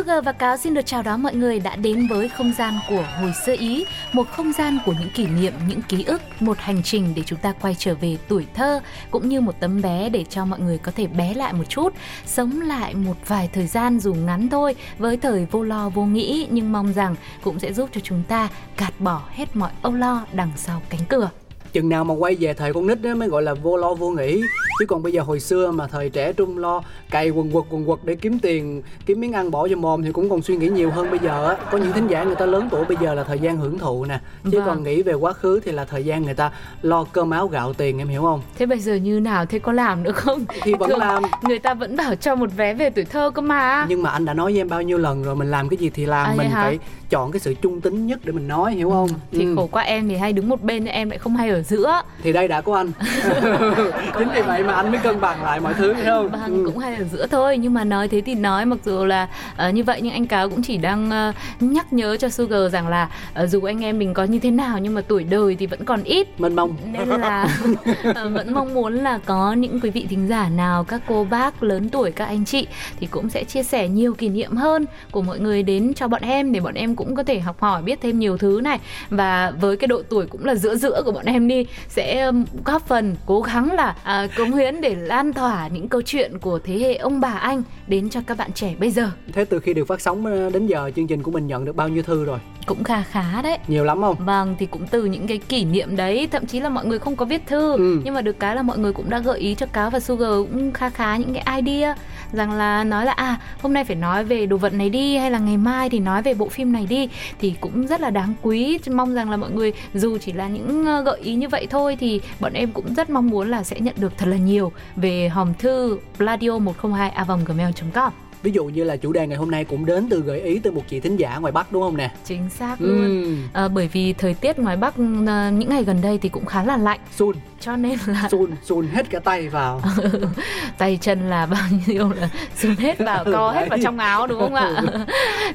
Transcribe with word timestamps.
Sugar 0.00 0.24
và 0.24 0.32
Cáo 0.32 0.56
xin 0.56 0.74
được 0.74 0.86
chào 0.86 1.02
đón 1.02 1.22
mọi 1.22 1.34
người 1.34 1.60
đã 1.60 1.76
đến 1.76 2.06
với 2.10 2.28
không 2.28 2.52
gian 2.58 2.74
của 2.88 3.04
hồi 3.20 3.32
xưa 3.46 3.56
Ý, 3.58 3.84
một 4.12 4.28
không 4.30 4.52
gian 4.52 4.78
của 4.86 4.92
những 5.00 5.10
kỷ 5.14 5.26
niệm, 5.26 5.52
những 5.68 5.82
ký 5.88 6.04
ức, 6.04 6.22
một 6.40 6.58
hành 6.58 6.82
trình 6.82 7.12
để 7.16 7.22
chúng 7.26 7.38
ta 7.38 7.52
quay 7.60 7.74
trở 7.78 7.94
về 7.94 8.16
tuổi 8.28 8.46
thơ, 8.54 8.80
cũng 9.10 9.28
như 9.28 9.40
một 9.40 9.52
tấm 9.60 9.82
bé 9.82 10.08
để 10.08 10.24
cho 10.30 10.44
mọi 10.44 10.60
người 10.60 10.78
có 10.78 10.92
thể 10.96 11.06
bé 11.06 11.34
lại 11.34 11.52
một 11.52 11.64
chút, 11.68 11.94
sống 12.26 12.60
lại 12.60 12.94
một 12.94 13.16
vài 13.26 13.50
thời 13.52 13.66
gian 13.66 14.00
dù 14.00 14.14
ngắn 14.14 14.48
thôi 14.48 14.76
với 14.98 15.16
thời 15.16 15.46
vô 15.50 15.62
lo 15.62 15.88
vô 15.88 16.04
nghĩ 16.04 16.46
nhưng 16.50 16.72
mong 16.72 16.92
rằng 16.92 17.14
cũng 17.42 17.58
sẽ 17.58 17.72
giúp 17.72 17.88
cho 17.92 18.00
chúng 18.04 18.22
ta 18.28 18.48
gạt 18.78 18.92
bỏ 18.98 19.22
hết 19.30 19.56
mọi 19.56 19.70
âu 19.82 19.92
lo 19.92 20.26
đằng 20.32 20.50
sau 20.56 20.82
cánh 20.88 21.04
cửa. 21.08 21.30
Chừng 21.72 21.88
nào 21.88 22.04
mà 22.04 22.14
quay 22.14 22.34
về 22.34 22.54
thời 22.54 22.72
con 22.72 22.86
nít 22.86 23.02
đó 23.02 23.14
mới 23.14 23.28
gọi 23.28 23.42
là 23.42 23.54
vô 23.54 23.76
lo 23.76 23.94
vô 23.94 24.10
nghĩ 24.10 24.42
chứ 24.80 24.86
còn 24.86 25.02
bây 25.02 25.12
giờ 25.12 25.22
hồi 25.22 25.40
xưa 25.40 25.70
mà 25.70 25.86
thời 25.86 26.10
trẻ 26.10 26.32
trung 26.32 26.58
lo 26.58 26.82
cày 27.10 27.30
quần 27.30 27.50
quật 27.52 27.64
quần 27.70 27.84
quật 27.86 27.98
để 28.04 28.14
kiếm 28.14 28.38
tiền 28.38 28.82
kiếm 29.06 29.20
miếng 29.20 29.32
ăn 29.32 29.50
bỏ 29.50 29.68
cho 29.68 29.76
mồm 29.76 30.02
thì 30.02 30.12
cũng 30.12 30.30
còn 30.30 30.42
suy 30.42 30.56
nghĩ 30.56 30.68
nhiều 30.68 30.90
hơn 30.90 31.10
bây 31.10 31.18
giờ 31.18 31.48
á 31.48 31.56
có 31.72 31.78
những 31.78 31.92
thính 31.92 32.06
giả 32.06 32.24
người 32.24 32.34
ta 32.34 32.46
lớn 32.46 32.68
tuổi 32.70 32.84
bây 32.84 32.96
giờ 33.00 33.14
là 33.14 33.24
thời 33.24 33.38
gian 33.38 33.56
hưởng 33.56 33.78
thụ 33.78 34.04
nè 34.04 34.20
chứ 34.52 34.58
Vâng. 34.58 34.66
còn 34.66 34.82
nghĩ 34.82 35.02
về 35.02 35.12
quá 35.14 35.32
khứ 35.32 35.60
thì 35.64 35.72
là 35.72 35.84
thời 35.84 36.04
gian 36.04 36.22
người 36.22 36.34
ta 36.34 36.50
lo 36.82 37.04
cơm 37.12 37.30
áo 37.30 37.48
gạo 37.48 37.72
tiền 37.72 37.98
em 37.98 38.08
hiểu 38.08 38.22
không 38.22 38.42
Thế 38.58 38.66
bây 38.66 38.78
giờ 38.78 38.94
như 38.94 39.20
nào? 39.20 39.46
Thế 39.46 39.58
có 39.58 39.72
làm 39.72 40.02
nữa 40.02 40.12
không? 40.12 40.44
Thì 40.62 40.74
vẫn 40.74 40.90
làm. 40.98 41.22
Người 41.42 41.58
ta 41.58 41.74
vẫn 41.74 41.96
bảo 41.96 42.14
cho 42.14 42.34
một 42.34 42.50
vé 42.56 42.74
về 42.74 42.90
tuổi 42.90 43.04
thơ 43.04 43.30
cơ 43.34 43.42
mà. 43.42 43.86
nhưng 43.88 44.02
mà 44.02 44.10
anh 44.10 44.24
đã 44.24 44.34
nói 44.34 44.52
với 44.52 44.60
em 44.60 44.68
bao 44.68 44.82
nhiêu 44.82 44.98
lần 44.98 45.22
rồi 45.22 45.36
mình 45.36 45.50
làm 45.50 45.68
cái 45.68 45.76
gì 45.76 45.90
thì 45.90 46.06
làm 46.06 46.26
À, 46.26 46.34
mình 46.36 46.50
hả? 46.50 46.62
phải 46.62 46.78
chọn 47.10 47.32
cái 47.32 47.40
sự 47.40 47.54
trung 47.54 47.80
tính 47.80 48.06
nhất 48.06 48.20
để 48.24 48.32
mình 48.32 48.48
nói 48.48 48.72
hiểu 48.74 48.90
không 48.90 49.08
Thì 49.32 49.44
Ừ. 49.44 49.54
khổ 49.56 49.68
qua 49.72 49.82
em 49.82 50.08
thì 50.08 50.16
hay 50.16 50.32
đứng 50.32 50.48
một 50.48 50.62
bên 50.62 50.84
em 50.84 51.10
lại 51.10 51.18
không 51.18 51.36
hay 51.36 51.50
ở 51.50 51.62
giữa. 51.62 52.02
thì 52.22 52.32
đây 52.32 52.48
đã 52.48 52.60
có 52.60 52.76
anh 52.76 52.92
chính 54.18 54.28
vì 54.34 54.42
vậy 54.42 54.62
mà 54.64 54.69
anh 54.74 54.90
mới 54.90 55.00
cân 55.02 55.20
bằng 55.20 55.42
lại 55.44 55.60
mọi 55.60 55.74
thứ 55.74 55.94
hiểu 55.94 56.04
không? 56.06 56.28
Vâng, 56.28 56.64
Ừ. 56.64 56.70
cũng 56.70 56.78
hay 56.78 56.94
ở 56.96 57.04
giữa 57.12 57.26
thôi. 57.26 57.58
Nhưng 57.58 57.74
mà 57.74 57.84
nói 57.84 58.08
thế 58.08 58.20
thì 58.20 58.34
nói 58.34 58.66
mặc 58.66 58.78
dù 58.84 59.04
là 59.04 59.28
ờ, 59.56 59.70
như 59.70 59.84
vậy 59.84 60.00
nhưng 60.02 60.12
anh 60.12 60.26
cáo 60.26 60.48
cũng 60.50 60.62
chỉ 60.62 60.76
đang 60.76 61.10
ờ, 61.10 61.32
nhắc 61.60 61.92
nhớ 61.92 62.16
cho 62.16 62.28
Sugar 62.28 62.72
rằng 62.72 62.88
là 62.88 63.08
ờ, 63.34 63.46
dù 63.46 63.62
anh 63.62 63.84
em 63.84 63.98
mình 63.98 64.14
có 64.14 64.24
như 64.24 64.38
thế 64.38 64.50
nào 64.50 64.78
nhưng 64.78 64.94
mà 64.94 65.00
tuổi 65.00 65.24
đời 65.24 65.56
thì 65.58 65.66
vẫn 65.66 65.84
còn 65.84 66.02
ít. 66.02 66.40
Mênh 66.40 66.56
mông. 66.56 66.76
Nên 66.92 67.08
là 67.08 67.48
ờ, 68.14 68.28
vẫn 68.28 68.54
mong 68.54 68.74
muốn 68.74 68.94
là 68.94 69.18
có 69.26 69.52
những 69.52 69.80
quý 69.80 69.90
vị 69.90 70.06
thính 70.10 70.28
giả 70.28 70.48
nào 70.48 70.84
các 70.84 71.00
cô 71.06 71.26
bác 71.30 71.62
lớn 71.62 71.88
tuổi 71.88 72.12
các 72.12 72.24
anh 72.24 72.44
chị 72.44 72.66
thì 73.00 73.06
cũng 73.06 73.30
sẽ 73.30 73.44
chia 73.44 73.62
sẻ 73.62 73.88
nhiều 73.88 74.14
kỷ 74.14 74.28
niệm 74.28 74.56
hơn 74.56 74.86
của 75.10 75.22
mọi 75.22 75.38
người 75.40 75.62
đến 75.62 75.92
cho 75.94 76.08
bọn 76.08 76.22
em 76.22 76.52
để 76.52 76.60
bọn 76.60 76.74
em 76.74 76.96
cũng 76.96 77.14
có 77.14 77.22
thể 77.22 77.40
học 77.40 77.60
hỏi 77.60 77.82
biết 77.82 77.98
thêm 78.02 78.18
nhiều 78.18 78.36
thứ 78.38 78.60
này. 78.64 78.78
Và 79.10 79.52
với 79.60 79.76
cái 79.76 79.88
độ 79.88 80.02
tuổi 80.08 80.26
cũng 80.26 80.44
là 80.44 80.54
giữa 80.54 80.76
giữa 80.76 81.02
của 81.04 81.12
bọn 81.12 81.24
em 81.24 81.48
đi 81.48 81.66
sẽ 81.88 82.20
um, 82.22 82.44
góp 82.64 82.86
phần 82.88 83.16
cố 83.26 83.40
gắng 83.40 83.72
là 83.72 83.94
à, 84.02 84.26
cống 84.36 84.52
hiến 84.60 84.80
để 84.80 84.94
lan 84.94 85.32
tỏa 85.32 85.68
những 85.68 85.88
câu 85.88 86.02
chuyện 86.02 86.38
của 86.38 86.58
thế 86.64 86.78
hệ 86.78 86.94
ông 86.94 87.20
bà 87.20 87.28
anh 87.28 87.62
đến 87.86 88.10
cho 88.10 88.20
các 88.26 88.36
bạn 88.38 88.52
trẻ 88.52 88.74
bây 88.80 88.90
giờ. 88.90 89.10
Thế 89.32 89.44
từ 89.44 89.60
khi 89.60 89.74
được 89.74 89.84
phát 89.84 90.00
sóng 90.00 90.26
ờ, 90.26 90.50
đến 90.50 90.66
giờ 90.66 90.90
chương 90.96 91.06
trình 91.06 91.22
của 91.22 91.30
mình 91.30 91.46
nhận 91.46 91.64
được 91.64 91.76
bao 91.76 91.88
nhiêu 91.88 92.02
thư 92.02 92.24
rồi? 92.24 92.38
Cũng 92.66 92.84
khá 92.84 93.02
khá 93.02 93.42
đấy. 93.42 93.58
Nhiều 93.68 93.84
lắm 93.84 94.00
không? 94.00 94.16
Vâng 94.24 94.56
thì 94.58 94.66
cũng 94.66 94.86
từ 94.90 95.04
những 95.04 95.26
cái 95.26 95.38
kỷ 95.38 95.64
niệm 95.64 95.96
đấy 95.96 96.28
Thậm 96.30 96.46
chí 96.46 96.60
là 96.60 96.68
mọi 96.68 96.86
người 96.86 96.98
không 96.98 97.16
có 97.16 97.24
viết 97.24 97.46
thư 97.46 97.76
Ừ. 97.76 98.00
Nhưng 98.04 98.14
mà 98.14 98.20
được 98.20 98.40
cái 98.40 98.56
là 98.56 98.62
mọi 98.62 98.78
người 98.78 98.92
cũng 98.92 99.10
đã 99.10 99.18
gợi 99.18 99.38
ý 99.38 99.54
cho 99.54 99.66
Cáo 99.66 99.90
và 99.90 100.00
Sugar 100.00 100.30
cũng 100.30 100.72
khá 100.72 100.90
khá 100.90 101.16
những 101.16 101.34
cái 101.34 101.62
idea 101.62 101.94
Rằng 102.32 102.52
là 102.52 102.84
nói 102.84 103.04
là 103.04 103.12
à 103.12 103.40
hôm 103.62 103.72
nay 103.72 103.84
phải 103.84 103.96
nói 103.96 104.24
về 104.24 104.46
đồ 104.46 104.56
vật 104.56 104.72
này 104.74 104.90
đi 104.90 105.16
Hay 105.16 105.30
là 105.30 105.38
ngày 105.38 105.56
mai 105.56 105.90
thì 105.90 105.98
nói 105.98 106.22
về 106.22 106.34
bộ 106.34 106.48
phim 106.48 106.72
này 106.72 106.86
đi. 106.88 107.08
Thì 107.40 107.54
cũng 107.60 107.86
rất 107.86 108.00
là 108.00 108.10
đáng 108.10 108.34
quý. 108.42 108.78
Mong 108.90 109.14
rằng 109.14 109.30
là 109.30 109.36
mọi 109.36 109.50
người 109.50 109.72
dù 109.94 110.18
chỉ 110.18 110.32
là 110.32 110.48
những 110.48 110.86
ờ, 110.86 111.02
gợi 111.02 111.20
ý 111.20 111.34
như 111.34 111.48
vậy 111.48 111.66
thôi 111.70 111.96
Thì 112.00 112.20
bọn 112.40 112.52
em 112.52 112.72
cũng 112.72 112.94
rất 112.94 113.10
mong 113.10 113.30
muốn 113.30 113.50
là 113.50 113.62
sẽ 113.62 113.80
nhận 113.80 113.94
được 113.98 114.12
thật 114.18 114.26
là 114.26 114.36
nhiều 114.36 114.49
Về 114.96 115.28
hòm 115.28 115.54
thư 115.54 115.98
pladio 116.16 116.58
102 116.58 117.12
gmail 117.46 117.70
com. 117.94 118.12
Ví 118.42 118.50
dụ 118.50 118.64
như 118.64 118.84
là 118.84 118.96
chủ 118.96 119.12
đề 119.12 119.26
ngày 119.26 119.38
hôm 119.38 119.50
nay 119.50 119.64
cũng 119.64 119.86
đến 119.86 120.06
từ 120.10 120.20
gợi 120.20 120.40
ý 120.40 120.58
từ 120.58 120.70
một 120.70 120.82
chị 120.88 121.00
thính 121.00 121.16
giả 121.16 121.38
ngoài 121.38 121.52
bắc 121.52 121.72
đúng 121.72 121.82
không 121.82 121.96
nè? 121.96 122.10
Chính 122.24 122.50
xác 122.50 122.80
luôn. 122.80 122.98
Ừ. 122.98 123.34
Ờ, 123.52 123.68
bởi 123.68 123.88
vì 123.88 124.12
thời 124.12 124.34
tiết 124.34 124.58
ngoài 124.58 124.76
Bắc 124.76 124.94
ờ, 125.26 125.50
những 125.50 125.68
ngày 125.68 125.84
gần 125.84 126.00
đây 126.02 126.18
thì 126.18 126.28
cũng 126.28 126.44
khá 126.46 126.62
là 126.62 126.76
lạnh. 126.76 127.00
Sun 127.16 127.36
cho 127.60 127.76
nên 127.76 127.98
là 128.06 128.28
sun 128.30 128.50
sun 128.64 128.88
hết 128.92 129.10
cả 129.10 129.18
tay 129.18 129.48
vào. 129.48 129.82
Tay 130.78 130.98
chân 131.00 131.30
là 131.30 131.46
bao 131.46 131.62
nhiêu 131.86 132.12
là 132.20 132.28
xuống 132.56 132.74
hết 132.74 132.98
vào 132.98 133.24
co 133.24 133.50
hết 133.50 133.66
vào 133.70 133.78
trong 133.82 133.98
áo 133.98 134.26
đúng 134.26 134.40
không 134.40 134.54
ạ? 134.54 134.82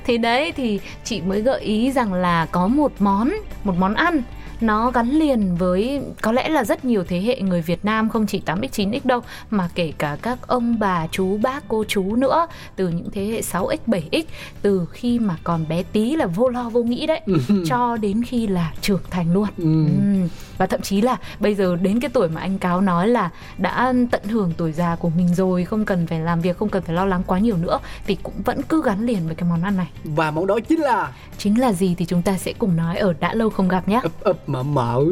Thì 0.06 0.18
đấy 0.18 0.52
thì 0.52 0.80
chị 1.04 1.22
mới 1.22 1.42
gợi 1.42 1.62
ý 1.62 1.92
rằng 1.92 2.14
là 2.14 2.46
có 2.52 2.68
một 2.68 2.92
món 3.00 3.32
một 3.64 3.74
món 3.80 3.94
ăn 3.94 4.22
nó 4.62 4.92
gắn 4.92 5.10
liền 5.10 5.56
với 5.56 6.02
có 6.22 6.32
lẽ 6.32 6.50
là 6.50 6.64
rất 6.64 6.86
nhiều 6.86 7.04
thế 7.08 7.22
hệ 7.22 7.42
người 7.42 7.62
Việt 7.62 7.86
Nam 7.86 8.10
không 8.10 8.28
chỉ 8.28 8.42
8x 8.46 8.68
9x 8.70 9.00
đâu 9.04 9.22
mà 9.50 9.70
kể 9.76 9.94
cả 9.98 10.18
các 10.22 10.48
ông 10.48 10.80
bà 10.80 11.08
chú 11.12 11.38
bác 11.38 11.64
cô 11.68 11.84
chú 11.88 12.16
nữa 12.16 12.48
từ 12.76 12.88
những 12.88 13.10
thế 13.12 13.26
hệ 13.26 13.42
6x 13.42 13.78
7x 13.88 14.24
từ 14.62 14.86
khi 14.92 15.20
mà 15.20 15.36
còn 15.44 15.66
bé 15.70 15.84
tí 15.84 16.16
là 16.16 16.26
vô 16.26 16.50
lo 16.50 16.70
vô 16.70 16.84
nghĩ 16.84 17.06
đấy 17.06 17.22
cho 17.66 17.98
đến 17.98 18.24
khi 18.24 18.48
là 18.48 18.74
trưởng 18.82 19.02
thành 19.10 19.34
luôn. 19.34 19.48
Ừ. 19.58 19.64
Ừm, 19.64 20.30
và 20.58 20.66
thậm 20.66 20.82
chí 20.82 21.02
là 21.02 21.18
bây 21.40 21.56
giờ 21.56 21.76
đến 21.76 22.00
cái 22.00 22.10
tuổi 22.14 22.30
mà 22.30 22.42
anh 22.42 22.58
cáo 22.58 22.82
nói 22.82 23.08
là 23.08 23.30
đã 23.58 23.94
tận 24.12 24.24
hưởng 24.24 24.54
tuổi 24.58 24.72
già 24.72 24.96
của 24.96 25.10
mình 25.10 25.36
rồi 25.36 25.66
không 25.66 25.86
cần 25.86 26.08
phải 26.08 26.20
làm 26.20 26.42
việc 26.42 26.58
không 26.58 26.70
cần 26.70 26.84
phải 26.84 26.96
lo 26.96 27.06
lắng 27.06 27.24
quá 27.28 27.40
nhiều 27.40 27.58
nữa 27.58 27.80
thì 28.08 28.18
cũng 28.24 28.34
vẫn 28.46 28.62
cứ 28.70 28.82
gắn 28.86 29.06
liền 29.06 29.26
với 29.26 29.36
cái 29.36 29.50
món 29.50 29.64
ăn 29.64 29.78
này. 29.78 29.88
Và 30.04 30.32
món 30.32 30.48
đó 30.48 30.60
chính 30.70 30.80
là? 30.80 31.12
Chính 31.38 31.62
là 31.62 31.74
gì 31.74 31.96
thì 31.98 32.06
chúng 32.06 32.22
ta 32.22 32.38
sẽ 32.38 32.54
cùng 32.54 32.76
nói 32.76 32.98
ở 32.98 33.14
đã 33.20 33.34
lâu 33.34 33.50
không 33.50 33.68
gặp 33.68 33.88
nhé. 33.88 34.00
Ấp 34.04 34.24
ấp 34.24 34.50
mở 34.50 34.64
mở 34.64 35.04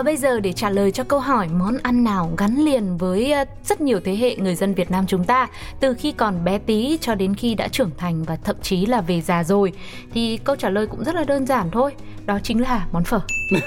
và 0.00 0.04
bây 0.04 0.16
giờ 0.16 0.40
để 0.40 0.52
trả 0.52 0.70
lời 0.70 0.90
cho 0.90 1.04
câu 1.04 1.20
hỏi 1.20 1.48
món 1.58 1.76
ăn 1.82 2.04
nào 2.04 2.32
gắn 2.38 2.56
liền 2.64 2.96
với 2.96 3.32
ờ, 3.32 3.44
rất 3.64 3.80
nhiều 3.80 4.00
thế 4.04 4.16
hệ 4.16 4.36
người 4.36 4.54
dân 4.54 4.74
Việt 4.74 4.90
Nam 4.90 5.04
chúng 5.08 5.24
ta? 5.24 5.48
Từ 5.80 5.94
khi 5.94 6.12
còn 6.12 6.44
bé 6.44 6.58
tí 6.58 6.98
cho 7.00 7.14
đến 7.14 7.34
khi 7.34 7.54
đã 7.54 7.68
trưởng 7.68 7.90
thành 7.96 8.22
và 8.22 8.36
thậm 8.36 8.56
chí 8.62 8.86
là 8.86 9.00
về 9.00 9.20
già 9.20 9.44
rồi 9.44 9.72
thì 10.14 10.36
câu 10.44 10.56
trả 10.56 10.68
lời 10.70 10.86
cũng 10.86 11.04
rất 11.04 11.14
là 11.14 11.24
đơn 11.24 11.46
giản 11.46 11.70
thôi 11.70 11.92
đó 12.26 12.38
chính 12.42 12.62
là 12.62 12.86
món 12.92 13.04
phở. 13.04 13.20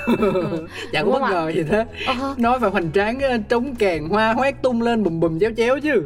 Dạ 0.94 1.02
Đúng 1.02 1.12
không 1.14 1.22
bất 1.22 1.30
ngờ 1.30 1.52
gì 1.56 1.64
thế 1.72 1.86
Ờ. 2.08 2.36
nói 2.38 2.60
phải 2.60 2.70
hoành 2.70 2.92
tráng 2.92 3.20
ờ, 3.20 3.38
trống 3.50 3.76
kèn 3.76 4.10
hoa 4.10 4.34
hoét 4.34 4.62
tung 4.62 4.82
lên 4.82 5.04
bùm 5.04 5.20
bùm 5.20 5.40
chéo 5.40 5.52
chéo 5.58 5.80
chứ 5.80 6.04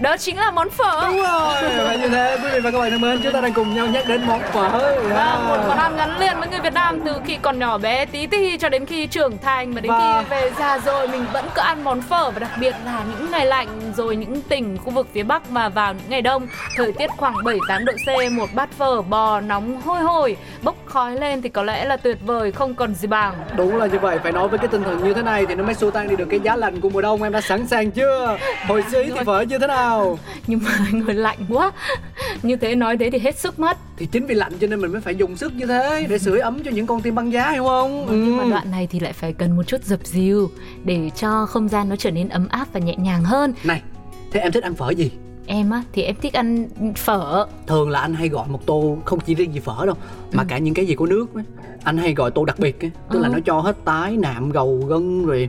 đó 0.00 0.16
chính 0.16 0.36
là 0.36 0.50
món 0.50 0.70
phở. 0.70 1.06
Đúng 1.06 1.16
rồi 1.16 1.84
và 1.84 1.94
như 1.94 2.08
thế. 2.08 2.38
Quý 2.42 2.48
vị 2.52 2.60
và 2.60 2.70
các 2.70 2.78
bạn 2.78 2.90
thân 2.90 3.00
mến 3.00 3.20
chúng 3.22 3.32
ta 3.32 3.40
đang 3.40 3.52
cùng 3.52 3.74
nhau 3.74 3.86
nhắc 3.86 4.04
đến 4.08 4.22
món 4.26 4.40
phở. 4.52 4.68
Và 5.14 5.38
một 5.48 5.56
món 5.56 5.66
yeah. 5.66 5.78
ăn 5.78 5.96
gắn 5.96 6.18
liền 6.18 6.38
với 6.38 6.48
người 6.48 6.60
Việt 6.60 6.72
Nam 6.72 7.00
từ 7.04 7.12
khi 7.26 7.38
còn 7.42 7.58
nhỏ 7.58 7.78
bé 7.78 8.04
tí 8.04 8.26
ti 8.26 8.58
cho 8.58 8.68
đến 8.68 8.86
khi 8.86 9.06
trưởng 9.06 9.38
thành. 9.38 9.72
Và 9.74 9.80
đến 9.80 9.92
Và- 9.92 10.22
khi 10.22 10.28
về 10.30 10.50
già 10.58 10.78
rồi 10.78 11.08
mình 11.08 11.24
vẫn 11.32 11.44
cứ 11.54 11.60
ăn 11.60 11.84
món 11.84 12.02
phở 12.02 12.30
và 12.30 12.38
đặc 12.38 12.50
biệt 12.60 12.74
là 12.84 13.02
những 13.10 13.30
ngày 13.30 13.46
lạnh 13.46 13.68
rồi 13.96 14.16
những 14.16 14.42
tỉnh 14.42 14.78
khu 14.78 14.90
vực 14.90 15.06
phía 15.14 15.22
Bắc 15.22 15.50
và 15.50 15.68
vào 15.68 15.94
những 15.94 16.10
ngày 16.10 16.22
đông. 16.22 16.46
Thời 16.76 16.92
tiết 16.92 17.10
khoảng 17.16 17.34
7-8 17.34 17.84
độ 17.84 17.92
C 18.06 18.32
một 18.32 18.48
bát 18.54 18.68
phở 18.78 19.02
bò 19.02 19.40
nóng 19.40 19.80
hôi 19.80 20.00
hổi 20.00 20.36
bốc 20.62 20.76
khói 20.86 21.14
lên 21.14 21.42
thì 21.42 21.48
có 21.48 21.62
lẽ 21.62 21.84
là 21.84 21.96
tuyệt 21.96 22.18
vời 22.26 22.52
không 22.52 22.74
còn 22.74 22.94
gì 22.94 23.08
bằng. 23.08 23.34
Đúng 23.56 23.76
là 23.76 23.86
như 23.86 23.98
vậy. 23.98 24.18
Phải 24.22 24.32
nói 24.32 24.48
với 24.48 24.58
cái 24.58 24.68
tinh 24.68 24.82
thần 24.82 25.04
như 25.04 25.14
thế 25.14 25.22
này 25.22 25.46
thì 25.46 25.54
nó 25.54 25.64
mới 25.64 25.74
xua 25.74 25.90
tan 25.90 26.08
đi 26.08 26.16
được 26.16 26.26
cái 26.30 26.40
giá 26.40 26.56
lạnh 26.56 26.80
của 26.80 26.88
mùa 26.90 27.00
đông. 27.00 27.22
Em 27.22 27.32
đã 27.32 27.40
sẵn 27.40 27.66
sàng 27.66 27.90
chưa? 27.90 28.36
Hồi 28.68 28.84
xưa 28.92 29.02
thì 29.02 29.10
phở 29.26 29.40
như 29.40 29.58
thế 29.58 29.66
nào 29.66 29.87
nhưng 30.46 30.60
mà 30.62 30.78
người 30.92 31.14
lạnh 31.14 31.38
quá 31.48 31.72
như 32.42 32.56
thế 32.56 32.74
nói 32.74 32.96
thế 32.98 33.10
thì 33.10 33.18
hết 33.18 33.38
sức 33.38 33.58
mất 33.58 33.78
thì 33.96 34.06
chính 34.06 34.26
vì 34.26 34.34
lạnh 34.34 34.52
cho 34.60 34.66
nên 34.66 34.80
mình 34.80 34.92
mới 34.92 35.00
phải 35.00 35.14
dùng 35.16 35.36
sức 35.36 35.52
như 35.54 35.66
thế 35.66 36.06
để 36.08 36.18
sưởi 36.18 36.40
ấm 36.40 36.62
cho 36.64 36.70
những 36.70 36.86
con 36.86 37.00
tim 37.00 37.14
băng 37.14 37.32
giá 37.32 37.50
hiểu 37.50 37.64
không 37.64 38.06
nhưng 38.10 38.36
mà 38.36 38.42
Ừ. 38.44 38.50
đoạn 38.50 38.70
này 38.70 38.86
thì 38.90 39.00
lại 39.00 39.12
phải 39.12 39.32
cần 39.32 39.56
một 39.56 39.62
chút 39.66 39.84
dập 39.84 40.00
dìu 40.04 40.50
để 40.84 41.10
cho 41.20 41.46
không 41.46 41.68
gian 41.68 41.88
nó 41.88 41.96
trở 41.96 42.10
nên 42.10 42.28
ấm 42.28 42.48
áp 42.48 42.68
và 42.72 42.80
nhẹ 42.80 42.96
nhàng 42.96 43.24
hơn 43.24 43.54
này 43.64 43.82
thế 44.32 44.40
em 44.40 44.52
thích 44.52 44.64
ăn 44.64 44.74
phở 44.74 44.90
gì 44.90 45.10
em 45.46 45.70
á 45.70 45.82
thì 45.92 46.02
em 46.02 46.14
thích 46.22 46.32
ăn 46.34 46.68
phở 46.96 47.46
thường 47.66 47.90
là 47.90 48.00
anh 48.00 48.14
hay 48.14 48.28
gọi 48.28 48.48
một 48.48 48.66
tô 48.66 48.98
không 49.04 49.20
chỉ 49.20 49.34
riêng 49.34 49.54
gì 49.54 49.60
phở 49.60 49.86
đâu 49.86 49.94
mà 50.32 50.42
Ừ. 50.42 50.46
cả 50.48 50.58
những 50.58 50.74
cái 50.74 50.86
gì 50.86 50.94
có 50.94 51.06
nước 51.06 51.34
ấy. 51.34 51.44
anh 51.84 51.96
hay 51.98 52.14
gọi 52.14 52.30
tô 52.30 52.44
đặc 52.44 52.58
biệt 52.58 52.80
ấy. 52.84 52.90
tức 53.12 53.18
là 53.18 53.28
Ừ. 53.28 53.32
nó 53.32 53.38
cho 53.44 53.60
hết 53.60 53.76
tái 53.84 54.16
nạm 54.16 54.50
gầu 54.50 54.84
gân 54.88 55.26
rồi 55.26 55.48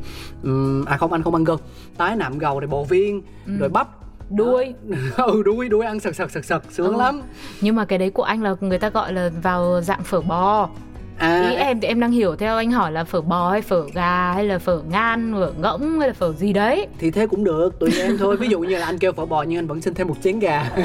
à 0.85 0.97
không 0.97 1.11
anh 1.13 1.23
không 1.23 1.35
ăn 1.35 1.43
gân 1.43 1.57
tái 1.97 2.15
nạm 2.15 2.37
gầu 2.37 2.59
rồi 2.59 2.67
bò 2.67 2.83
viên 2.83 3.21
Ừ. 3.45 3.51
rồi 3.59 3.69
bắp 3.69 3.87
đuôi. 4.29 4.73
Ừ 5.17 5.43
đuôi 5.45 5.69
đuôi 5.69 5.85
ăn 5.85 5.99
sật 5.99 6.15
sật 6.15 6.31
sật 6.31 6.45
sật 6.45 6.63
sướng 6.71 6.93
Ừ. 6.93 6.99
lắm. 6.99 7.21
Nhưng 7.61 7.75
mà 7.75 7.85
cái 7.85 7.99
đấy 7.99 8.09
của 8.09 8.23
anh 8.23 8.43
là 8.43 8.55
người 8.61 8.77
ta 8.79 8.89
gọi 8.89 9.13
là 9.13 9.29
vào 9.43 9.81
dạng 9.81 10.03
phở 10.03 10.21
bò. 10.21 10.69
À. 11.17 11.49
Ý 11.49 11.55
em 11.55 11.79
thì 11.79 11.87
em 11.87 11.99
đang 11.99 12.11
hiểu 12.11 12.35
theo 12.35 12.57
anh 12.57 12.71
hỏi 12.71 12.91
là 12.91 13.03
phở 13.03 13.21
bò 13.21 13.49
hay 13.51 13.61
phở 13.61 13.83
gà 13.93 14.33
hay 14.33 14.43
là 14.45 14.59
phở 14.59 14.81
ngan 14.89 15.33
phở 15.33 15.51
ngỗng 15.61 15.99
hay 15.99 16.07
là 16.07 16.13
phở 16.13 16.33
gì 16.33 16.53
đấy. 16.53 16.87
Thì 16.99 17.11
thế 17.11 17.27
cũng 17.27 17.43
được 17.43 17.79
tùy 17.79 17.89
em 17.99 18.17
thôi. 18.17 18.37
Ví 18.37 18.47
dụ 18.47 18.59
như 18.59 18.77
là 18.77 18.85
anh 18.85 18.97
kêu 18.97 19.11
phở 19.13 19.25
bò 19.25 19.43
nhưng 19.43 19.59
anh 19.59 19.67
vẫn 19.67 19.81
xin 19.81 19.93
thêm 19.93 20.07
một 20.07 20.15
chén 20.23 20.39
gà. 20.39 20.71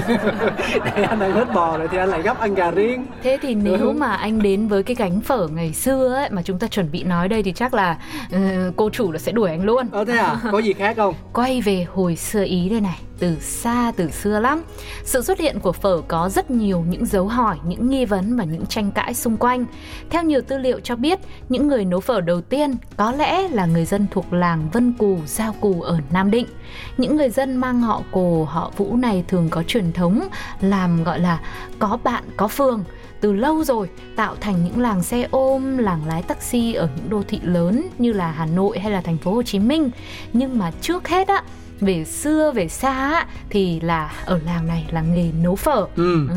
Để 0.85 1.03
anh 1.03 1.21
ăn 1.21 1.33
hết 1.33 1.45
bò 1.55 1.79
rồi 1.79 1.89
thì 1.91 1.99
anh 1.99 2.09
lại 2.09 2.23
gấp 2.23 2.39
ăn 2.41 2.55
gà 2.55 2.71
riêng. 2.71 3.07
Thế 3.23 3.39
thì 3.43 3.55
nếu 3.55 3.79
Ừ. 3.79 3.91
mà 3.93 4.15
anh 4.17 4.43
đến 4.43 4.69
với 4.69 4.83
cái 4.83 4.95
gánh 4.97 5.21
phở 5.21 5.49
ngày 5.49 5.73
xưa 5.73 6.15
ấy 6.15 6.31
mà 6.31 6.43
chúng 6.43 6.59
ta 6.59 6.67
chuẩn 6.67 6.91
bị 6.91 7.03
nói 7.05 7.29
đây 7.29 7.43
thì 7.43 7.53
chắc 7.53 7.75
là 7.75 7.99
ừ, 8.33 8.39
cô 8.77 8.91
chủ 8.91 9.13
là 9.13 9.19
sẽ 9.19 9.33
đuổi 9.33 9.51
anh 9.51 9.65
luôn. 9.65 9.87
ờ 9.93 10.05
thế 10.05 10.17
à? 10.17 10.37
Có 10.53 10.59
gì 10.59 10.73
khác 10.73 10.97
không? 10.97 11.15
Quay 11.33 11.61
về 11.61 11.87
hồi 11.95 12.17
xưa 12.17 12.45
Ý 12.45 12.69
đây 12.69 12.81
này, 12.81 12.99
từ 13.19 13.39
xa 13.41 13.93
từ 13.97 14.11
xưa 14.11 14.41
lắm. 14.41 14.63
Sự 15.05 15.23
xuất 15.23 15.39
hiện 15.39 15.61
của 15.61 15.73
phở 15.73 16.01
có 16.09 16.29
rất 16.29 16.51
nhiều 16.51 16.85
những 16.89 17.07
dấu 17.07 17.29
hỏi, 17.29 17.59
những 17.67 17.91
nghi 17.91 18.05
vấn 18.05 18.37
và 18.37 18.45
những 18.45 18.67
tranh 18.67 18.91
cãi 18.91 19.15
xung 19.15 19.37
quanh. 19.37 19.65
Theo 20.11 20.23
nhiều 20.23 20.41
tư 20.41 20.59
liệu 20.59 20.81
cho 20.81 20.97
biết, 20.97 21.19
những 21.49 21.69
người 21.69 21.85
nấu 21.85 22.01
phở 22.01 22.21
đầu 22.21 22.41
tiên 22.41 22.75
có 22.97 23.13
lẽ 23.13 23.49
là 23.49 23.67
người 23.67 23.85
dân 23.85 24.07
thuộc 24.11 24.33
làng 24.33 24.69
Vân 24.73 24.93
Cù, 24.93 25.19
Giao 25.27 25.53
Cù 25.61 25.83
ở 25.83 25.99
Nam 26.13 26.31
Định. 26.31 26.47
Những 26.97 27.17
người 27.17 27.31
dân 27.31 27.57
mang 27.57 27.81
họ 27.81 28.03
Cù, 28.11 28.45
họ 28.45 28.71
Vũ 28.77 28.97
này 28.97 29.25
thường 29.29 29.49
có 29.51 29.63
truyền 29.63 29.93
thống 29.93 30.29
làm 30.61 31.05
gọi 31.05 31.21
là 31.21 31.41
có 31.79 31.99
bạn 32.05 32.25
có 32.37 32.49
phường 32.49 32.85
từ 33.21 33.33
lâu 33.33 33.65
rồi 33.65 33.89
tạo 34.17 34.37
thành 34.41 34.65
những 34.65 34.81
làng 34.81 35.03
xe 35.03 35.29
ôm, 35.31 35.79
làng 35.79 36.07
lái 36.07 36.23
taxi 36.23 36.75
ở 36.75 36.89
những 36.97 37.11
đô 37.11 37.23
thị 37.29 37.41
lớn 37.43 37.83
như 37.99 38.13
là 38.13 38.33
Hà 38.33 38.47
Nội 38.47 38.79
hay 38.79 38.93
là 38.93 39.01
thành 39.01 39.19
phố 39.19 39.35
Hồ 39.35 39.43
Chí 39.43 39.59
Minh. 39.59 39.91
Nhưng 40.33 40.59
mà 40.59 40.71
trước 40.81 41.09
hết 41.09 41.29
á, 41.29 41.43
về 41.81 42.05
xưa 42.05 42.53
về 42.55 42.69
xa 42.69 43.27
thì 43.51 43.81
là 43.81 44.13
ở 44.25 44.41
làng 44.47 44.67
này 44.67 44.87
là 44.91 45.01
nghề 45.01 45.31
nấu 45.43 45.57
phở. 45.57 45.87
ừ 45.97 46.29
Ừ. 46.29 46.37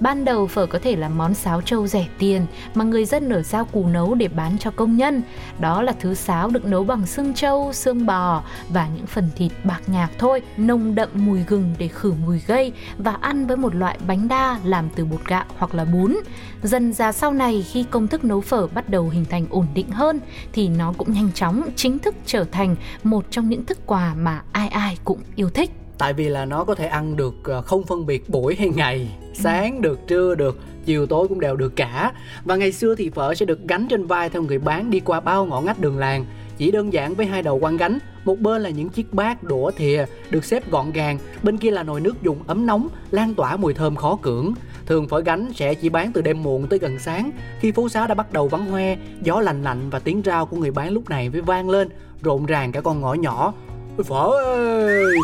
Ban 0.00 0.24
đầu 0.24 0.46
phở 0.46 0.66
có 0.66 0.78
thể 0.78 0.96
là 0.96 1.08
món 1.08 1.34
sáo 1.34 1.60
trâu 1.60 1.86
rẻ 1.86 2.06
tiền 2.18 2.46
mà 2.74 2.84
người 2.84 3.04
dân 3.04 3.28
ở 3.28 3.42
giao 3.42 3.64
cù 3.64 3.86
nấu 3.86 4.14
để 4.14 4.28
bán 4.28 4.58
cho 4.58 4.70
công 4.70 4.96
nhân. 4.96 5.22
Đó 5.58 5.82
là 5.82 5.92
thứ 6.00 6.14
sáo 6.14 6.50
được 6.50 6.64
nấu 6.64 6.84
bằng 6.84 7.06
xương 7.06 7.34
trâu, 7.34 7.72
xương 7.72 8.06
bò 8.06 8.42
và 8.68 8.88
những 8.96 9.06
phần 9.06 9.30
thịt 9.36 9.52
bạc 9.64 9.80
nhạc 9.86 10.08
thôi, 10.18 10.42
nồng 10.56 10.94
đậm 10.94 11.08
mùi 11.14 11.42
gừng 11.42 11.74
để 11.78 11.88
khử 11.88 12.12
mùi 12.26 12.42
gây 12.46 12.72
và 12.98 13.16
ăn 13.20 13.46
với 13.46 13.56
một 13.56 13.74
loại 13.74 13.98
bánh 14.06 14.28
đa 14.28 14.58
làm 14.64 14.88
từ 14.96 15.04
bột 15.04 15.24
gạo 15.26 15.44
hoặc 15.58 15.74
là 15.74 15.84
bún. 15.84 16.16
Dần 16.62 16.92
ra 16.92 17.12
sau 17.12 17.32
này 17.32 17.64
khi 17.72 17.84
công 17.90 18.08
thức 18.08 18.24
nấu 18.24 18.40
phở 18.40 18.66
bắt 18.66 18.88
đầu 18.88 19.08
hình 19.08 19.24
thành 19.24 19.46
ổn 19.50 19.66
định 19.74 19.90
hơn 19.90 20.20
thì 20.52 20.68
nó 20.68 20.92
cũng 20.98 21.12
nhanh 21.12 21.32
chóng 21.32 21.62
chính 21.76 21.98
thức 21.98 22.14
trở 22.26 22.44
thành 22.44 22.76
một 23.04 23.24
trong 23.30 23.48
những 23.48 23.64
thức 23.64 23.78
quà 23.86 24.14
mà 24.14 24.42
ai 24.52 24.65
ai 24.68 24.96
cũng 25.04 25.18
yêu 25.36 25.50
thích. 25.50 25.70
tại 25.98 26.12
vì 26.12 26.28
là 26.28 26.44
nó 26.44 26.64
có 26.64 26.74
thể 26.74 26.86
ăn 26.86 27.16
được 27.16 27.34
ờ, 27.44 27.62
không 27.62 27.84
phân 27.84 28.06
biệt 28.06 28.28
buổi 28.28 28.56
hay 28.56 28.68
ngày. 28.68 29.08
Sáng 29.34 29.82
được 29.82 30.00
trưa 30.06 30.34
được 30.34 30.58
chiều 30.84 31.06
tối 31.06 31.28
cũng 31.28 31.40
đều 31.40 31.56
được 31.56 31.76
cả. 31.76 32.12
Và 32.44 32.56
ngày 32.56 32.72
xưa 32.72 32.94
thì 32.94 33.10
phở 33.10 33.34
sẽ 33.34 33.46
được 33.46 33.68
gánh 33.68 33.88
trên 33.88 34.06
vai 34.06 34.30
theo 34.30 34.42
người 34.42 34.58
bán 34.58 34.90
đi 34.90 35.00
qua 35.00 35.20
bao 35.20 35.46
ngõ 35.46 35.60
ngách 35.60 35.80
đường 35.80 35.98
làng. 35.98 36.26
Chỉ 36.58 36.70
đơn 36.70 36.92
giản 36.92 37.14
với 37.14 37.26
hai 37.26 37.42
đầu 37.42 37.58
quan 37.58 37.76
gánh 37.76 37.98
một 38.24 38.40
bên 38.40 38.62
là 38.62 38.70
những 38.70 38.88
chiếc 38.88 39.14
bát 39.14 39.42
đũa 39.42 39.70
thìa 39.70 40.06
được 40.30 40.44
xếp 40.44 40.70
gọn 40.70 40.92
gàng 40.92 41.18
bên 41.42 41.58
kia 41.58 41.70
là 41.70 41.82
nồi 41.82 42.00
nước 42.00 42.22
dùng 42.22 42.38
ấm 42.46 42.66
nóng 42.66 42.88
lan 43.10 43.34
tỏa 43.34 43.56
mùi 43.56 43.74
thơm 43.74 43.96
khó 43.96 44.18
cưỡng. 44.22 44.54
Thường 44.86 45.08
phở 45.08 45.20
gánh 45.20 45.52
sẽ 45.54 45.74
chỉ 45.74 45.88
bán 45.88 46.12
từ 46.12 46.20
đêm 46.20 46.42
muộn 46.42 46.66
tới 46.66 46.78
gần 46.78 46.98
sáng 46.98 47.30
khi 47.60 47.72
phố 47.72 47.88
xá 47.88 48.06
đã 48.06 48.14
bắt 48.14 48.32
đầu 48.32 48.48
vắng 48.48 48.70
hoe 48.70 48.96
gió 49.22 49.40
lành 49.40 49.62
lạnh 49.62 49.90
và 49.90 49.98
tiếng 49.98 50.22
rao 50.24 50.46
của 50.46 50.56
người 50.56 50.70
bán 50.70 50.92
lúc 50.92 51.10
này 51.10 51.28
mới 51.30 51.40
vang 51.40 51.70
lên 51.70 51.88
rộn 52.22 52.46
ràng 52.46 52.72
cả 52.72 52.80
con 52.80 53.00
ngõ 53.00 53.14
nhỏ 53.14 53.52
Ôi 53.98 54.04
phở 54.04 54.30
ơi 54.44 55.14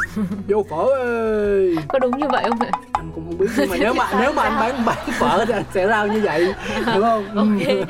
vô 0.48 0.64
phở 0.70 0.76
ơi 0.76 1.76
Có 1.88 1.98
đúng 1.98 2.18
như 2.18 2.26
vậy 2.28 2.44
không 2.48 2.58
ạ? 2.60 2.70
Anh 3.02 3.10
cũng 3.14 3.24
không 3.26 3.38
biết. 3.38 3.46
Nhưng 3.56 3.68
mà 3.68 3.76
nếu 3.80 3.94
mà 3.94 4.08
nếu 4.20 4.32
mà 4.32 4.42
anh 4.42 4.60
bán 4.60 4.84
bán 4.86 4.98
phở 5.18 5.44
thì 5.44 5.52
anh 5.52 5.64
sẽ 5.74 5.88
rao 5.88 6.06
như 6.06 6.20
vậy 6.20 6.54
đúng 6.94 7.02
không? 7.02 7.26
Ok. 7.36 7.86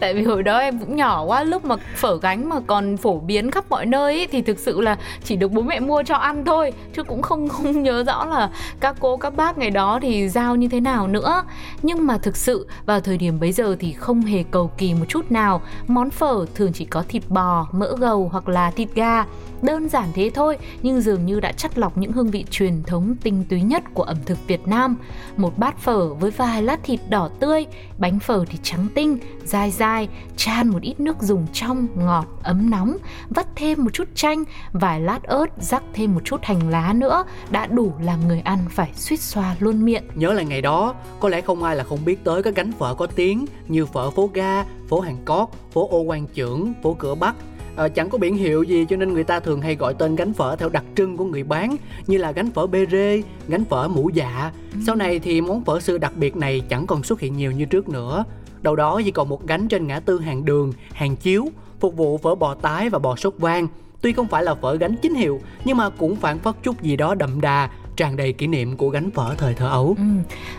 Tại 0.00 0.14
vì 0.14 0.22
hồi 0.22 0.42
đó 0.42 0.58
em 0.58 0.78
cũng 0.78 0.96
nhỏ 0.96 1.24
quá 1.24 1.44
Lúc 1.44 1.64
mà 1.64 1.76
phở 1.96 2.18
gánh 2.18 2.48
mà 2.48 2.56
còn 2.66 2.96
phổ 2.96 3.20
biến 3.20 3.50
khắp 3.50 3.64
mọi 3.68 3.86
nơi 3.86 4.14
ý, 4.14 4.26
Thì 4.26 4.42
thực 4.42 4.58
sự 4.58 4.80
là 4.80 4.96
chỉ 5.24 5.36
được 5.36 5.52
bố 5.52 5.62
mẹ 5.62 5.80
mua 5.80 6.02
cho 6.02 6.16
ăn 6.16 6.44
thôi 6.44 6.72
Chứ 6.96 7.02
cũng 7.02 7.22
không 7.22 7.48
không 7.48 7.82
nhớ 7.82 8.04
rõ 8.06 8.24
là 8.24 8.50
Các 8.80 8.96
cô 9.00 9.16
các 9.16 9.36
bác 9.36 9.58
ngày 9.58 9.70
đó 9.70 9.98
thì 10.02 10.28
giao 10.28 10.56
như 10.56 10.68
thế 10.68 10.80
nào 10.80 11.08
nữa. 11.08 11.42
Nhưng 11.82 12.06
mà 12.06 12.18
thực 12.18 12.36
sự 12.36 12.68
vào 12.86 13.00
thời 13.00 13.18
điểm 13.18 13.40
bấy 13.40 13.52
giờ 13.52 13.76
Thì 13.78 13.92
không 13.92 14.20
hề 14.20 14.44
cầu 14.50 14.70
kỳ 14.78 14.94
một 14.94 15.04
chút 15.08 15.32
nào. 15.32 15.62
Món 15.86 16.10
phở 16.10 16.46
thường 16.54 16.72
chỉ 16.72 16.84
có 16.84 17.04
thịt 17.08 17.22
bò, 17.28 17.68
mỡ 17.72 17.96
gầu 17.98 18.28
hoặc 18.32 18.48
là 18.48 18.70
thịt 18.70 18.88
gà. 18.94 19.24
Đơn 19.62 19.88
giản 19.88 20.08
thế 20.14 20.30
thôi 20.34 20.58
Nhưng 20.82 21.00
dường 21.00 21.26
như 21.26 21.40
đã 21.40 21.52
chắt 21.52 21.78
lọc 21.78 21.98
những 21.98 22.12
hương 22.12 22.30
vị 22.30 22.44
truyền 22.50 22.82
thống 22.82 23.14
tinh 23.22 23.44
túy 23.48 23.62
nhất 23.62 23.82
của 23.94 24.02
ẩm 24.02 24.16
thực 24.26 24.31
Việt 24.46 24.68
Nam. 24.68 24.96
Một 25.36 25.58
bát 25.58 25.78
phở 25.78 26.14
với 26.14 26.30
vài 26.30 26.62
lát 26.62 26.80
thịt 26.82 27.00
đỏ 27.08 27.30
tươi 27.40 27.66
Bánh 27.98 28.18
phở 28.18 28.44
thì 28.48 28.58
trắng 28.62 28.86
tinh, 28.94 29.18
dai 29.44 29.70
dai 29.70 30.08
Chan 30.36 30.68
một 30.68 30.82
ít 30.82 31.00
nước 31.00 31.22
dùng 31.22 31.46
trong, 31.52 31.86
ngọt, 31.94 32.26
ấm 32.42 32.70
nóng 32.70 32.96
Vắt 33.28 33.46
thêm 33.56 33.84
một 33.84 33.90
chút 33.92 34.08
chanh, 34.14 34.44
vài 34.72 35.00
lát 35.00 35.22
ớt 35.22 35.46
Rắc 35.58 35.82
thêm 35.92 36.14
một 36.14 36.20
chút 36.24 36.40
hành 36.42 36.70
lá 36.70 36.92
nữa 36.92 37.24
Đã 37.50 37.66
đủ 37.66 37.92
làm 38.00 38.28
người 38.28 38.40
ăn 38.40 38.58
phải 38.70 38.90
suýt 38.94 39.20
xoa 39.20 39.56
luôn 39.58 39.84
miệng. 39.84 40.04
Nhớ 40.14 40.32
lại 40.32 40.44
ngày 40.44 40.62
đó 40.62 40.94
có 41.20 41.28
lẽ 41.28 41.40
không 41.40 41.62
ai 41.62 41.76
là 41.76 41.84
không 41.84 42.04
biết 42.04 42.24
tới 42.24 42.42
các 42.42 42.54
gánh 42.54 42.72
phở 42.72 42.94
có 42.94 43.06
tiếng 43.06 43.46
như 43.68 43.86
phở 43.86 44.10
phố 44.10 44.30
ga 44.34 44.64
phố 44.88 45.00
hàng 45.00 45.16
cót 45.24 45.48
phố 45.72 45.88
ô 45.90 46.00
quan 46.00 46.26
trưởng 46.26 46.72
phố 46.82 46.96
cửa 46.98 47.14
bắc. 47.14 47.34
Ờ, 47.76 47.88
chẳng 47.88 48.10
có 48.10 48.18
biển 48.18 48.36
hiệu 48.36 48.62
gì 48.62 48.86
cho 48.88 48.96
nên 48.96 49.12
người 49.12 49.24
ta 49.24 49.40
thường 49.40 49.60
hay 49.60 49.76
gọi 49.76 49.94
tên 49.94 50.16
gánh 50.16 50.32
phở 50.32 50.56
theo 50.56 50.68
đặc 50.68 50.84
trưng 50.96 51.16
của 51.16 51.24
người 51.24 51.42
bán 51.42 51.76
như 52.06 52.18
là 52.18 52.32
gánh 52.32 52.50
phở 52.50 52.66
bê 52.66 52.86
rê, 52.90 53.22
gánh 53.48 53.64
phở 53.64 53.88
mũ 53.88 54.10
dạ. 54.14 54.52
Sau 54.86 54.96
này 54.96 55.18
thì 55.18 55.40
món 55.40 55.64
phở 55.64 55.80
xưa 55.80 55.98
đặc 55.98 56.12
biệt 56.16 56.36
này 56.36 56.62
chẳng 56.68 56.86
còn 56.86 57.02
xuất 57.02 57.20
hiện 57.20 57.36
nhiều 57.36 57.52
như 57.52 57.64
trước 57.64 57.88
nữa. 57.88 58.24
Đầu 58.62 58.76
đó 58.76 59.00
chỉ 59.04 59.10
còn 59.10 59.28
một 59.28 59.46
gánh 59.46 59.68
trên 59.68 59.86
ngã 59.86 60.00
tư 60.00 60.20
hàng 60.20 60.44
đường, 60.44 60.72
hàng 60.92 61.16
chiếu, 61.16 61.48
phục 61.80 61.96
vụ 61.96 62.18
phở 62.18 62.34
bò 62.34 62.54
tái 62.54 62.88
và 62.88 62.98
bò 62.98 63.16
sốt 63.16 63.34
vang. 63.38 63.68
Tuy 64.00 64.12
không 64.12 64.28
phải 64.28 64.44
là 64.44 64.54
phở 64.54 64.76
gánh 64.76 64.96
chính 65.02 65.14
hiệu 65.14 65.40
nhưng 65.64 65.76
mà 65.76 65.90
cũng 65.90 66.16
phản 66.16 66.38
phất 66.38 66.54
chút 66.62 66.82
gì 66.82 66.96
đó 66.96 67.14
đậm 67.14 67.40
đà, 67.40 67.70
tràn 67.96 68.16
đầy 68.16 68.32
kỷ 68.32 68.46
niệm 68.46 68.76
của 68.76 68.88
gánh 68.88 69.10
phở 69.10 69.34
thời 69.38 69.54
thơ 69.54 69.68
ấu. 69.68 69.94
Ừ. 69.98 70.04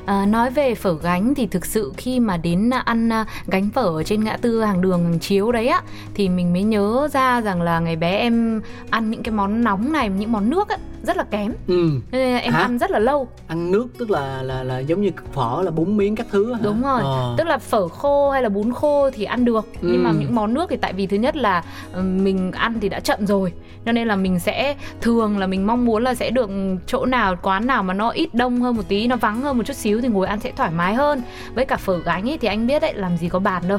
À, 0.06 0.26
nói 0.26 0.50
về 0.52 0.76
phở 0.76 0.94
gánh 1.02 1.36
thì 1.36 1.48
thực 1.48 1.66
sự 1.66 1.94
khi 1.98 2.20
mà 2.20 2.38
đến 2.38 2.70
ăn 2.86 3.10
à, 3.10 3.26
gánh 3.48 3.70
phở 3.70 3.82
ở 3.86 4.04
trên 4.04 4.24
ngã 4.24 4.38
tư 4.38 4.62
hàng 4.64 4.82
đường 4.82 5.04
hàng 5.04 5.20
chiếu 5.20 5.52
đấy 5.52 5.68
á 5.68 5.82
thì 6.14 6.30
mình 6.30 6.54
mới 6.54 6.64
nhớ 6.64 7.08
ra 7.14 7.42
rằng 7.42 7.62
là 7.62 7.80
ngày 7.80 7.96
bé 7.96 8.18
em 8.18 8.62
ăn 8.90 9.12
những 9.12 9.24
cái 9.24 9.34
món 9.34 9.64
nóng 9.64 9.92
này 9.92 10.10
những 10.10 10.32
món 10.32 10.50
nước 10.50 10.70
á 10.70 10.78
rất 11.04 11.18
là 11.18 11.24
kém 11.24 11.54
Ừ. 11.68 11.90
Nên 12.12 12.38
em 12.42 12.54
Hả? 12.54 12.60
ăn 12.60 12.78
rất 12.78 12.92
là 12.92 13.00
lâu 13.00 13.28
ăn 13.48 13.72
nước 13.72 13.88
tức 14.00 14.12
là 14.12 14.42
là 14.44 14.64
là 14.64 14.80
giống 14.80 15.02
như 15.02 15.12
phở 15.34 15.62
là 15.62 15.72
bún 15.72 15.98
miếng 15.98 16.16
các 16.16 16.28
thứ 16.32 16.54
hả? 16.54 16.60
đúng 16.64 16.82
rồi 16.82 17.02
Ờ. 17.04 17.36
tức 17.38 17.48
là 17.48 17.58
phở 17.58 17.88
khô 17.88 18.32
hay 18.32 18.44
là 18.44 18.50
bún 18.50 18.74
khô 18.74 19.10
thì 19.14 19.24
ăn 19.24 19.46
được 19.46 19.68
nhưng 19.82 20.04
mà 20.04 20.10
Ừ. 20.10 20.16
những 20.20 20.36
món 20.36 20.54
nước 20.54 20.66
thì 20.70 20.78
tại 20.78 20.94
vì 20.94 21.08
thứ 21.08 21.18
nhất 21.18 21.36
là 21.36 21.64
ừ, 21.94 22.02
mình 22.02 22.52
ăn 22.52 22.74
thì 22.82 22.90
đã 22.90 23.00
chậm 23.00 23.26
rồi 23.28 23.54
cho 23.86 23.92
nên 23.92 24.08
là 24.08 24.16
mình 24.16 24.40
sẽ 24.40 24.76
thường 25.02 25.38
là 25.38 25.48
mình 25.48 25.68
mong 25.68 25.86
muốn 25.86 26.04
là 26.04 26.16
sẽ 26.16 26.30
được 26.30 26.50
chỗ 26.88 27.06
nào 27.06 27.23
quán 27.32 27.68
nào 27.68 27.84
mà 27.84 27.94
nó 27.94 28.10
ít 28.10 28.30
đông 28.34 28.62
hơn 28.62 28.76
một 28.76 28.84
tí 28.88 29.08
nó 29.08 29.16
vắng 29.16 29.42
hơn 29.42 29.58
một 29.58 29.64
chút 29.66 29.76
xíu 29.76 30.02
thì 30.02 30.08
ngồi 30.08 30.28
ăn 30.28 30.40
sẽ 30.40 30.52
thoải 30.52 30.72
mái 30.72 30.94
hơn. 30.94 31.22
Với 31.56 31.66
cả 31.66 31.78
phở 31.78 31.98
gánh 31.98 32.30
ấy 32.30 32.38
thì 32.38 32.48
anh 32.48 32.68
biết 32.68 32.82
đấy 32.82 32.94
làm 32.94 33.18
gì 33.18 33.30
có 33.30 33.40
bàn 33.40 33.64
đâu. 33.68 33.78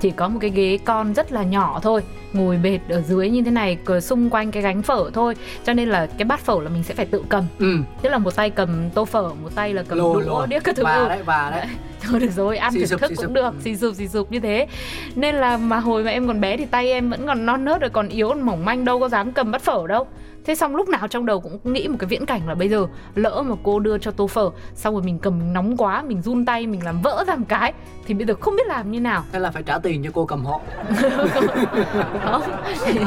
Chỉ 0.00 0.10
có 0.10 0.28
một 0.28 0.38
cái 0.40 0.50
ghế 0.50 0.78
con 0.84 1.14
rất 1.14 1.32
là 1.32 1.42
nhỏ 1.42 1.80
thôi 1.82 2.02
ngồi 2.32 2.56
bệt 2.56 2.78
ở 2.88 3.02
dưới 3.02 3.30
như 3.30 3.42
thế 3.42 3.50
này 3.50 3.78
xung 4.02 4.30
quanh 4.30 4.50
cái 4.50 4.62
gánh 4.62 4.82
phở 4.82 5.10
thôi. 5.14 5.34
Cho 5.64 5.72
nên 5.72 5.88
là 5.88 6.06
cái 6.06 6.24
bát 6.24 6.40
phở 6.40 6.60
là 6.62 6.68
mình 6.70 6.82
sẽ 6.82 6.94
phải 6.94 7.06
tự 7.06 7.24
cầm. 7.28 7.44
Ừ. 7.58 7.76
Tức 8.02 8.08
là 8.08 8.18
một 8.18 8.36
tay 8.36 8.50
cầm 8.50 8.90
tô 8.90 9.04
phở 9.04 9.22
một 9.42 9.54
tay 9.54 9.74
là 9.74 9.82
cầm 9.88 9.98
đũa 9.98 10.46
đĩa 10.46 10.60
các 10.60 10.76
thứ. 10.76 10.84
Và 10.84 11.08
đấy 11.08 11.22
và 11.24 11.50
đấy. 11.50 11.66
Thôi 12.10 12.20
được 12.20 12.30
rồi 12.30 12.56
ăn 12.56 12.72
thưởng 12.74 12.98
thức 12.98 13.08
cũng 13.16 13.24
sụp. 13.24 13.32
được 13.32 13.44
Ừ. 13.44 13.60
xì 13.64 13.76
sụp 13.76 13.94
xì 13.94 14.08
sụp 14.08 14.32
như 14.32 14.40
thế. 14.40 14.66
Nên 15.14 15.34
là 15.34 15.56
mà 15.56 15.78
hồi 15.78 16.04
mà 16.04 16.10
em 16.10 16.26
còn 16.26 16.40
bé 16.40 16.56
thì 16.56 16.64
tay 16.64 16.88
em 16.88 17.10
vẫn 17.10 17.26
còn 17.26 17.46
non 17.46 17.64
nớt 17.64 17.80
rồi 17.80 17.90
còn 17.90 18.08
yếu 18.08 18.28
còn 18.28 18.42
mỏng 18.42 18.64
manh 18.64 18.84
đâu 18.84 19.00
có 19.00 19.08
dám 19.08 19.32
cầm 19.32 19.50
bát 19.50 19.62
phở 19.62 19.86
đâu 19.86 20.06
thế 20.46 20.54
xong 20.54 20.76
lúc 20.76 20.88
nào 20.88 21.08
trong 21.08 21.26
đầu 21.26 21.40
cũng 21.40 21.58
nghĩ 21.64 21.88
một 21.88 21.96
cái 21.98 22.08
viễn 22.08 22.26
cảnh 22.26 22.48
là 22.48 22.54
bây 22.54 22.68
giờ 22.68 22.86
lỡ 23.14 23.42
mà 23.46 23.54
cô 23.62 23.78
đưa 23.78 23.98
cho 23.98 24.10
tô 24.10 24.26
phở 24.26 24.50
xong 24.74 24.94
rồi 24.94 25.02
mình 25.02 25.18
cầm 25.18 25.52
nóng 25.52 25.76
quá 25.76 26.02
mình 26.02 26.22
run 26.22 26.44
tay 26.44 26.66
mình 26.66 26.84
làm 26.84 27.02
vỡ 27.02 27.24
ra 27.26 27.36
một 27.36 27.46
cái 27.48 27.72
thì 28.06 28.14
bây 28.14 28.26
giờ 28.26 28.34
không 28.40 28.56
biết 28.56 28.66
làm 28.66 28.90
như 28.90 29.00
nào. 29.00 29.24
Thế 29.32 29.38
là 29.38 29.50
phải 29.50 29.62
trả 29.62 29.78
tiền 29.78 30.04
cho 30.04 30.10
cô 30.14 30.26
cầm 30.26 30.44
hộ. 30.44 30.60
Không 32.24 32.42
thì 32.84 33.00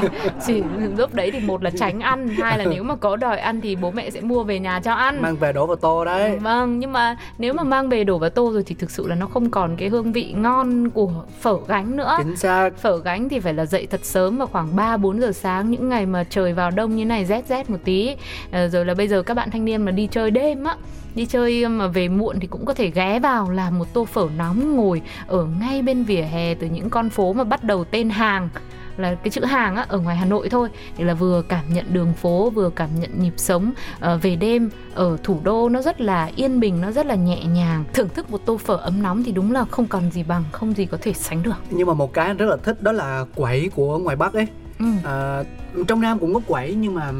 chỉ 0.45 0.63
lúc 0.97 1.13
đấy 1.13 1.31
thì 1.31 1.39
một 1.39 1.63
là 1.63 1.69
tránh 1.79 1.99
ăn 1.99 2.27
hai 2.27 2.57
là 2.57 2.65
nếu 2.65 2.83
mà 2.83 2.95
có 2.95 3.15
đòi 3.15 3.39
ăn 3.39 3.61
thì 3.61 3.75
bố 3.75 3.91
mẹ 3.91 4.09
sẽ 4.09 4.21
mua 4.21 4.43
về 4.43 4.59
nhà 4.59 4.79
cho 4.83 4.93
ăn. 4.93 5.21
Mang 5.21 5.35
về 5.35 5.53
đổ 5.53 5.65
vào 5.65 5.75
tô 5.75 6.05
đấy. 6.05 6.37
Vâng, 6.37 6.79
nhưng 6.79 6.93
mà 6.93 7.17
nếu 7.37 7.53
mà 7.53 7.63
mang 7.63 7.89
về 7.89 8.03
đổ 8.03 8.17
vào 8.17 8.29
tô 8.29 8.51
rồi 8.53 8.63
thì 8.65 8.75
thực 8.79 8.91
sự 8.91 9.07
là 9.07 9.15
nó 9.15 9.25
không 9.25 9.49
còn 9.49 9.75
cái 9.75 9.89
hương 9.89 10.11
vị 10.11 10.33
ngon 10.37 10.89
của 10.89 11.11
phở 11.41 11.57
gánh 11.67 11.97
nữa. 11.97 12.17
chính 12.17 12.35
xác. 12.35 12.69
Phở 12.77 12.97
gánh 12.97 13.29
thì 13.29 13.39
phải 13.39 13.53
là 13.53 13.65
dậy 13.65 13.87
thật 13.89 14.05
sớm 14.05 14.37
vào 14.37 14.47
khoảng 14.47 14.75
3 14.75 14.97
4 14.97 15.21
giờ 15.21 15.31
sáng 15.31 15.71
những 15.71 15.89
ngày 15.89 16.05
mà 16.05 16.23
trời 16.29 16.53
vào 16.53 16.71
đông 16.71 16.95
như 16.95 17.05
này 17.05 17.25
rét 17.29 17.47
rét 17.47 17.69
một 17.69 17.79
tí. 17.83 18.15
Ờ, 18.51 18.67
rồi 18.67 18.85
là 18.85 18.93
bây 18.93 19.07
giờ 19.07 19.21
các 19.23 19.33
bạn 19.33 19.51
thanh 19.51 19.65
niên 19.65 19.81
mà 19.81 19.91
đi 19.91 20.07
chơi 20.11 20.31
đêm 20.31 20.63
á 20.63 20.75
đi 21.15 21.25
chơi 21.25 21.67
mà 21.67 21.87
về 21.87 22.07
muộn 22.07 22.39
thì 22.39 22.47
cũng 22.47 22.65
có 22.65 22.73
thể 22.73 22.91
ghé 22.91 23.19
vào 23.19 23.49
làm 23.49 23.79
một 23.79 23.93
tô 23.93 24.05
phở 24.05 24.27
nóng 24.37 24.75
ngồi 24.75 25.01
ở 25.27 25.47
ngay 25.59 25.81
bên 25.81 26.03
vỉa 26.03 26.21
hè 26.21 26.53
từ 26.53 26.67
những 26.67 26.89
con 26.89 27.09
phố 27.09 27.33
mà 27.33 27.43
bắt 27.43 27.63
đầu 27.63 27.83
tên 27.83 28.09
hàng 28.09 28.49
là 28.97 29.15
cái 29.15 29.29
chữ 29.31 29.43
hàng 29.43 29.75
á, 29.75 29.85
ở 29.89 29.99
ngoài 29.99 30.15
Hà 30.15 30.25
Nội 30.25 30.49
thôi. 30.49 30.69
Thì 30.97 31.03
là 31.03 31.13
vừa 31.13 31.41
cảm 31.41 31.65
nhận 31.73 31.85
đường 31.93 32.13
phố 32.13 32.49
vừa 32.49 32.69
cảm 32.69 32.89
nhận 32.99 33.21
nhịp 33.21 33.33
sống 33.37 33.71
ờ, 33.99 34.17
về 34.17 34.35
đêm. 34.35 34.69
Ở 34.93 35.17
thủ 35.23 35.39
đô 35.43 35.69
nó 35.69 35.81
rất 35.81 36.01
là 36.01 36.31
yên 36.35 36.59
bình 36.59 36.81
nó 36.81 36.91
rất 36.91 37.05
là 37.05 37.15
nhẹ 37.15 37.43
nhàng. 37.43 37.83
Thưởng 37.93 38.09
thức 38.09 38.31
một 38.31 38.41
tô 38.45 38.57
phở 38.57 38.75
ấm 38.75 39.01
nóng 39.01 39.23
thì 39.23 39.31
đúng 39.31 39.51
là 39.51 39.65
không 39.71 39.87
còn 39.87 40.11
gì 40.11 40.23
bằng 40.23 40.43
không 40.51 40.73
gì 40.73 40.85
có 40.85 40.97
thể 41.01 41.13
sánh 41.13 41.43
được. 41.43 41.55
Nhưng 41.69 41.87
mà 41.87 41.93
một 41.93 42.13
cái 42.13 42.33
rất 42.33 42.45
là 42.45 42.57
thích 42.63 42.81
đó 42.81 42.91
là 42.91 43.25
quẩy 43.35 43.69
của 43.75 43.97
ngoài 43.97 44.15
Bắc 44.15 44.33
ấy. 44.33 44.47
Ừ. 44.79 44.85
À, 45.03 45.43
trong 45.87 46.01
nam 46.01 46.19
cũng 46.19 46.33
có 46.33 46.39
quẩy 46.47 46.75
nhưng 46.75 46.95
mà 46.95 47.11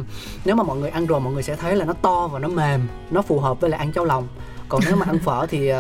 nếu 0.46 0.56
mà 0.56 0.64
mọi 0.64 0.78
người 0.78 0.90
ăn 0.90 1.06
rồi 1.06 1.20
mọi 1.20 1.34
người 1.34 1.44
sẽ 1.44 1.56
thấy 1.56 1.76
là 1.76 1.86
nó 1.86 1.94
to 1.94 2.28
và 2.28 2.40
nó 2.40 2.48
mềm 2.48 2.88
nó 3.12 3.22
phù 3.22 3.40
hợp 3.40 3.62
với 3.62 3.70
lại 3.70 3.80
ăn 3.80 3.92
cháo 3.92 4.06
lòng 4.06 4.28
còn 4.70 4.82
nếu 4.86 4.96
mà 4.96 5.06
ăn 5.06 5.20
phở 5.24 5.46
thì 5.50 5.72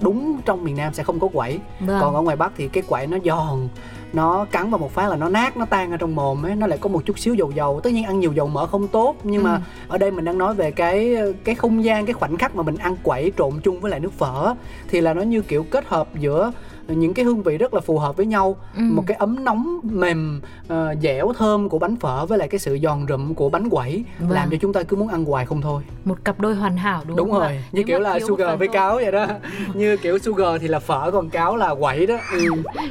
đúng 0.00 0.40
trong 0.44 0.64
miền 0.64 0.76
nam 0.76 0.94
sẽ 0.94 1.02
không 1.02 1.20
có 1.20 1.28
quẩy 1.32 1.60
vâng. 1.80 1.98
còn 2.00 2.14
ở 2.14 2.22
ngoài 2.22 2.36
bắc 2.36 2.52
thì 2.56 2.68
cái 2.68 2.82
quẩy 2.88 3.06
nó 3.06 3.18
giòn 3.24 3.68
nó 4.12 4.44
cắn 4.44 4.70
vào 4.70 4.78
một 4.78 4.92
phát 4.92 5.08
là 5.08 5.16
nó 5.16 5.28
nát 5.28 5.56
nó 5.56 5.64
tan 5.64 5.90
ở 5.90 5.96
trong 5.96 6.14
mồm 6.14 6.46
ấy 6.46 6.54
nó 6.56 6.66
lại 6.66 6.78
có 6.78 6.88
một 6.88 7.02
chút 7.04 7.18
xíu 7.18 7.34
dầu 7.34 7.50
dầu 7.50 7.80
tất 7.80 7.90
nhiên 7.90 8.04
ăn 8.04 8.20
nhiều 8.20 8.32
dầu 8.32 8.46
mỡ 8.46 8.66
không 8.66 8.88
tốt 8.88 9.16
nhưng 9.22 9.42
ừ. 9.42 9.44
mà 9.44 9.60
ở 9.88 9.98
đây 9.98 10.10
mình 10.10 10.24
đang 10.24 10.38
nói 10.38 10.54
về 10.54 10.70
cái 10.70 11.16
cái 11.44 11.54
không 11.54 11.84
gian 11.84 12.06
cái 12.06 12.14
khoảnh 12.14 12.36
khắc 12.36 12.56
mà 12.56 12.62
mình 12.62 12.76
ăn 12.76 12.96
quẩy 13.02 13.32
trộn 13.38 13.52
chung 13.62 13.80
với 13.80 13.90
lại 13.90 14.00
nước 14.00 14.12
phở 14.12 14.54
thì 14.88 15.00
là 15.00 15.14
nó 15.14 15.22
như 15.22 15.42
kiểu 15.42 15.66
kết 15.70 15.84
hợp 15.88 16.08
giữa 16.18 16.52
những 16.88 17.14
cái 17.14 17.24
hương 17.24 17.42
vị 17.42 17.58
rất 17.58 17.74
là 17.74 17.80
phù 17.80 17.98
hợp 17.98 18.16
với 18.16 18.26
nhau 18.26 18.56
ừ. 18.76 18.82
một 18.82 19.04
cái 19.06 19.16
ấm 19.16 19.44
nóng 19.44 19.80
mềm 19.82 20.40
uh, 20.72 20.76
dẻo 21.02 21.32
thơm 21.38 21.68
của 21.68 21.78
bánh 21.78 21.96
phở 21.96 22.26
với 22.26 22.38
lại 22.38 22.48
cái 22.48 22.58
sự 22.58 22.78
giòn 22.82 23.06
rụm 23.08 23.34
của 23.34 23.48
bánh 23.48 23.70
quẩy 23.70 24.04
vâng. 24.18 24.30
làm 24.30 24.50
cho 24.50 24.56
chúng 24.60 24.72
ta 24.72 24.82
cứ 24.82 24.96
muốn 24.96 25.08
ăn 25.08 25.24
hoài 25.24 25.46
không 25.46 25.60
thôi 25.60 25.82
một 26.04 26.18
cặp 26.24 26.40
đôi 26.40 26.54
hoàn 26.54 26.76
hảo 26.76 27.02
đúng, 27.06 27.16
đúng 27.16 27.30
không 27.30 27.40
rồi 27.40 27.48
ạ? 27.48 27.54
như 27.54 27.62
Nếu 27.72 27.84
kiểu 27.86 27.98
là 27.98 28.18
sugar 28.28 28.58
với 28.58 28.68
cáo 28.68 28.94
vậy 28.94 29.12
đó 29.12 29.26
như 29.74 29.96
kiểu 29.96 30.18
sugar 30.18 30.60
thì 30.60 30.68
là 30.68 30.78
phở 30.78 31.10
còn 31.10 31.30
cáo 31.30 31.56
là 31.56 31.74
quẩy 31.74 32.06
đó 32.06 32.16
ừ. 32.32 32.48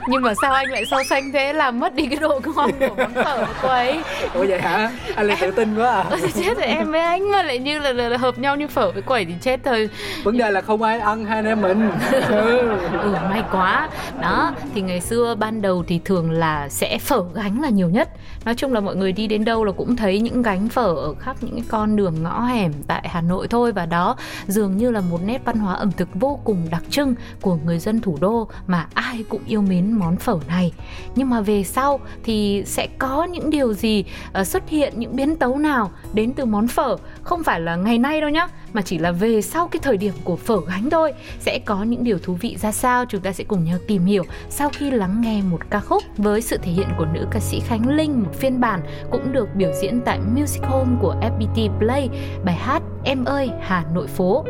nhưng 0.07 0.21
mà 0.21 0.33
sao 0.41 0.53
anh 0.53 0.69
lại 0.69 0.83
so 0.91 1.03
sánh 1.09 1.31
thế 1.31 1.53
làm 1.53 1.79
mất 1.79 1.95
đi 1.95 2.05
cái 2.05 2.19
độ 2.19 2.39
ngon 2.55 2.71
của 2.79 2.95
món 2.97 3.13
phở 3.13 3.45
của 3.45 3.67
quẩy 3.67 4.01
ủa 4.33 4.45
vậy 4.47 4.61
hả 4.61 4.91
anh 5.15 5.27
lại 5.27 5.37
em... 5.41 5.51
tự 5.51 5.55
tin 5.55 5.75
quá 5.75 5.91
à 5.91 6.17
chết 6.33 6.57
rồi 6.57 6.67
em 6.67 6.91
với 6.91 7.01
anh 7.01 7.31
mà 7.31 7.43
lại 7.43 7.59
như 7.59 7.79
là, 7.79 7.93
là, 7.93 8.09
là 8.09 8.17
hợp 8.17 8.39
nhau 8.39 8.55
như 8.55 8.67
phở 8.67 8.91
với 8.91 9.01
quẩy 9.01 9.25
thì 9.25 9.33
chết 9.41 9.59
thôi 9.63 9.89
vấn 10.23 10.37
đề 10.37 10.51
là 10.51 10.61
không 10.61 10.81
ai 10.81 10.99
ăn 10.99 11.25
hai 11.25 11.37
anh 11.37 11.45
em 11.45 11.61
mình 11.61 11.91
ừ. 12.11 12.77
ừ 13.01 13.15
may 13.29 13.43
quá 13.51 13.82
đó, 14.21 14.51
thì 14.75 14.81
ngày 14.81 15.01
xưa 15.01 15.35
ban 15.35 15.61
đầu 15.61 15.83
thì 15.87 15.99
thường 16.05 16.31
là 16.31 16.69
sẽ 16.69 16.97
phở 16.97 17.23
gánh 17.33 17.61
là 17.61 17.69
nhiều 17.69 17.89
nhất 17.89 18.09
nói 18.45 18.55
chung 18.55 18.73
là 18.73 18.79
mọi 18.79 18.95
người 18.95 19.11
đi 19.11 19.27
đến 19.27 19.45
đâu 19.45 19.63
là 19.63 19.71
cũng 19.71 19.95
thấy 19.95 20.19
những 20.19 20.41
gánh 20.41 20.69
phở 20.69 20.87
ở 20.87 21.13
khắp 21.19 21.37
những 21.41 21.55
cái 21.55 21.63
con 21.67 21.95
đường 21.95 22.23
ngõ 22.23 22.45
hẻm 22.45 22.73
tại 22.87 23.07
Hà 23.09 23.21
Nội 23.21 23.47
thôi. 23.47 23.71
Và 23.71 23.85
đó 23.85 24.15
dường 24.47 24.77
như 24.77 24.91
là 24.91 25.01
một 25.01 25.19
nét 25.25 25.41
văn 25.45 25.57
hóa 25.57 25.73
ẩm 25.73 25.91
thực 25.91 26.09
vô 26.13 26.39
cùng 26.43 26.57
đặc 26.71 26.83
trưng 26.89 27.15
của 27.41 27.57
người 27.65 27.79
dân 27.79 28.01
thủ 28.01 28.17
đô 28.21 28.47
mà 28.67 28.87
ai 28.93 29.23
cũng 29.29 29.41
yêu 29.47 29.61
mến 29.61 29.91
món 29.91 30.15
phở 30.15 30.39
này. 30.47 30.73
Nhưng 31.15 31.29
mà 31.29 31.41
về 31.41 31.63
sau 31.63 31.99
thì 32.23 32.63
sẽ 32.65 32.87
có 32.97 33.23
những 33.23 33.49
điều 33.49 33.73
gì 33.73 34.05
ờ, 34.33 34.43
xuất 34.43 34.69
hiện, 34.69 34.93
những 34.95 35.15
biến 35.15 35.35
tấu 35.35 35.57
nào 35.57 35.91
đến 36.13 36.33
từ 36.33 36.45
món 36.45 36.67
phở? 36.67 36.97
Không 37.23 37.43
phải 37.43 37.59
là 37.59 37.75
ngày 37.75 37.97
nay 37.97 38.21
đâu 38.21 38.29
nhá, 38.29 38.47
mà 38.73 38.81
chỉ 38.81 38.97
là 38.97 39.11
về 39.11 39.41
sau 39.41 39.67
cái 39.67 39.79
thời 39.83 39.97
điểm 39.97 40.13
của 40.23 40.35
phở 40.35 40.57
gánh 40.67 40.89
thôi. 40.89 41.13
Sẽ 41.39 41.59
có 41.65 41.83
những 41.83 42.03
điều 42.03 42.19
thú 42.19 42.33
vị 42.33 42.57
ra 42.61 42.71
sao 42.71 43.05
chúng 43.05 43.21
ta 43.21 43.31
sẽ 43.31 43.43
cùng 43.43 43.63
nhau 43.63 43.77
tìm 43.87 44.05
hiểu 44.05 44.23
sau 44.49 44.69
khi 44.69 44.91
lắng 44.91 45.21
nghe 45.21 45.41
một 45.41 45.59
ca 45.69 45.79
khúc 45.79 46.03
với 46.17 46.41
sự 46.41 46.57
thể 46.57 46.71
hiện 46.71 46.87
của 46.97 47.05
nữ 47.05 47.27
ca 47.31 47.39
sĩ 47.39 47.59
Khánh 47.59 47.89
Linh. 47.89 48.23
một 48.23 48.32
phiên 48.33 48.59
bản 48.59 48.81
cũng 49.11 49.31
được 49.31 49.49
biểu 49.55 49.71
diễn 49.81 50.01
tại 50.05 50.19
Music 50.19 50.63
Home 50.63 50.95
của 51.01 51.15
FPT 51.21 51.79
Play. 51.79 52.09
Bài 52.43 52.55
hát 52.55 52.83
Em 53.03 53.25
ơi, 53.25 53.49
Hà 53.61 53.85
Nội 53.93 54.07
phố. 54.07 54.45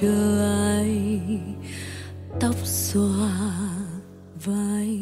Chờ 0.00 0.40
ai 0.68 1.10
tóc 2.40 2.54
xòa 2.64 3.52
vai 4.44 4.98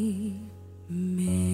mềm. 0.89 1.50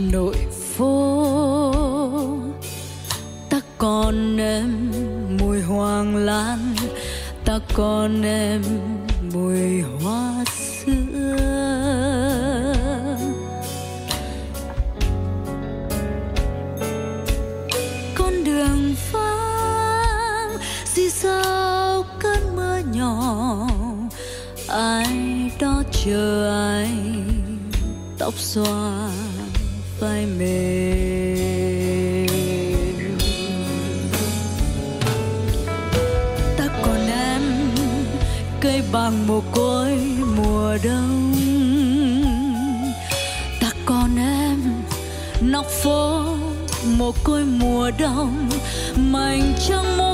Nội 0.00 0.36
phố. 0.76 1.72
Ta 3.50 3.60
còn 3.78 4.36
em 4.40 4.92
mùi 5.40 5.62
hoàng 5.62 6.16
lan, 6.16 6.74
ta 7.44 7.58
còn 7.74 8.22
em 8.22 8.62
mùi 9.34 9.80
hoa 9.80 10.44
xưa. 10.44 11.36
Con 18.14 18.44
đường 18.44 18.94
vắng 19.12 20.56
di 20.94 21.10
sao 21.10 22.04
cơn 22.18 22.56
mưa 22.56 22.78
nhỏ, 22.92 23.68
ai 24.68 25.50
đó 25.60 25.82
chờ 26.04 26.50
ai 26.70 26.90
tóc 28.18 28.34
xoa 28.36 29.10
vai 30.00 30.26
mềm 30.26 32.26
ta 36.58 36.68
còn 36.82 37.08
em, 37.08 37.42
cây 38.60 38.82
bằng 38.92 39.26
mồ 39.26 39.42
côi 39.52 39.98
mùa 40.36 40.76
đông. 40.84 41.34
Ta 43.60 43.70
còn 43.86 44.16
em, 44.16 44.60
nóc 45.40 45.66
phố 45.66 46.24
mồ 46.84 47.12
côi 47.24 47.44
mùa 47.44 47.90
đông. 47.98 48.48
Mảnh 48.96 49.52
trăng 49.68 49.96
mồ 49.96 50.09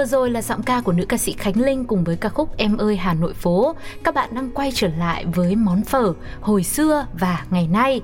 Vừa 0.00 0.06
rồi 0.06 0.30
là 0.30 0.42
giọng 0.42 0.62
ca 0.62 0.80
của 0.80 0.92
nữ 0.92 1.04
ca 1.08 1.16
sĩ 1.16 1.32
Khánh 1.32 1.60
Linh 1.60 1.84
cùng 1.84 2.04
với 2.04 2.16
ca 2.16 2.28
khúc 2.28 2.56
Em 2.56 2.76
ơi 2.76 2.96
Hà 2.96 3.14
Nội 3.14 3.34
phố. 3.34 3.74
Các 4.04 4.14
bạn 4.14 4.34
đang 4.34 4.50
quay 4.50 4.72
trở 4.74 4.88
lại 4.88 5.24
với 5.24 5.56
món 5.56 5.82
phở 5.82 6.12
hồi 6.40 6.62
xưa 6.62 7.06
và 7.12 7.44
ngày 7.50 7.68
nay. 7.72 8.00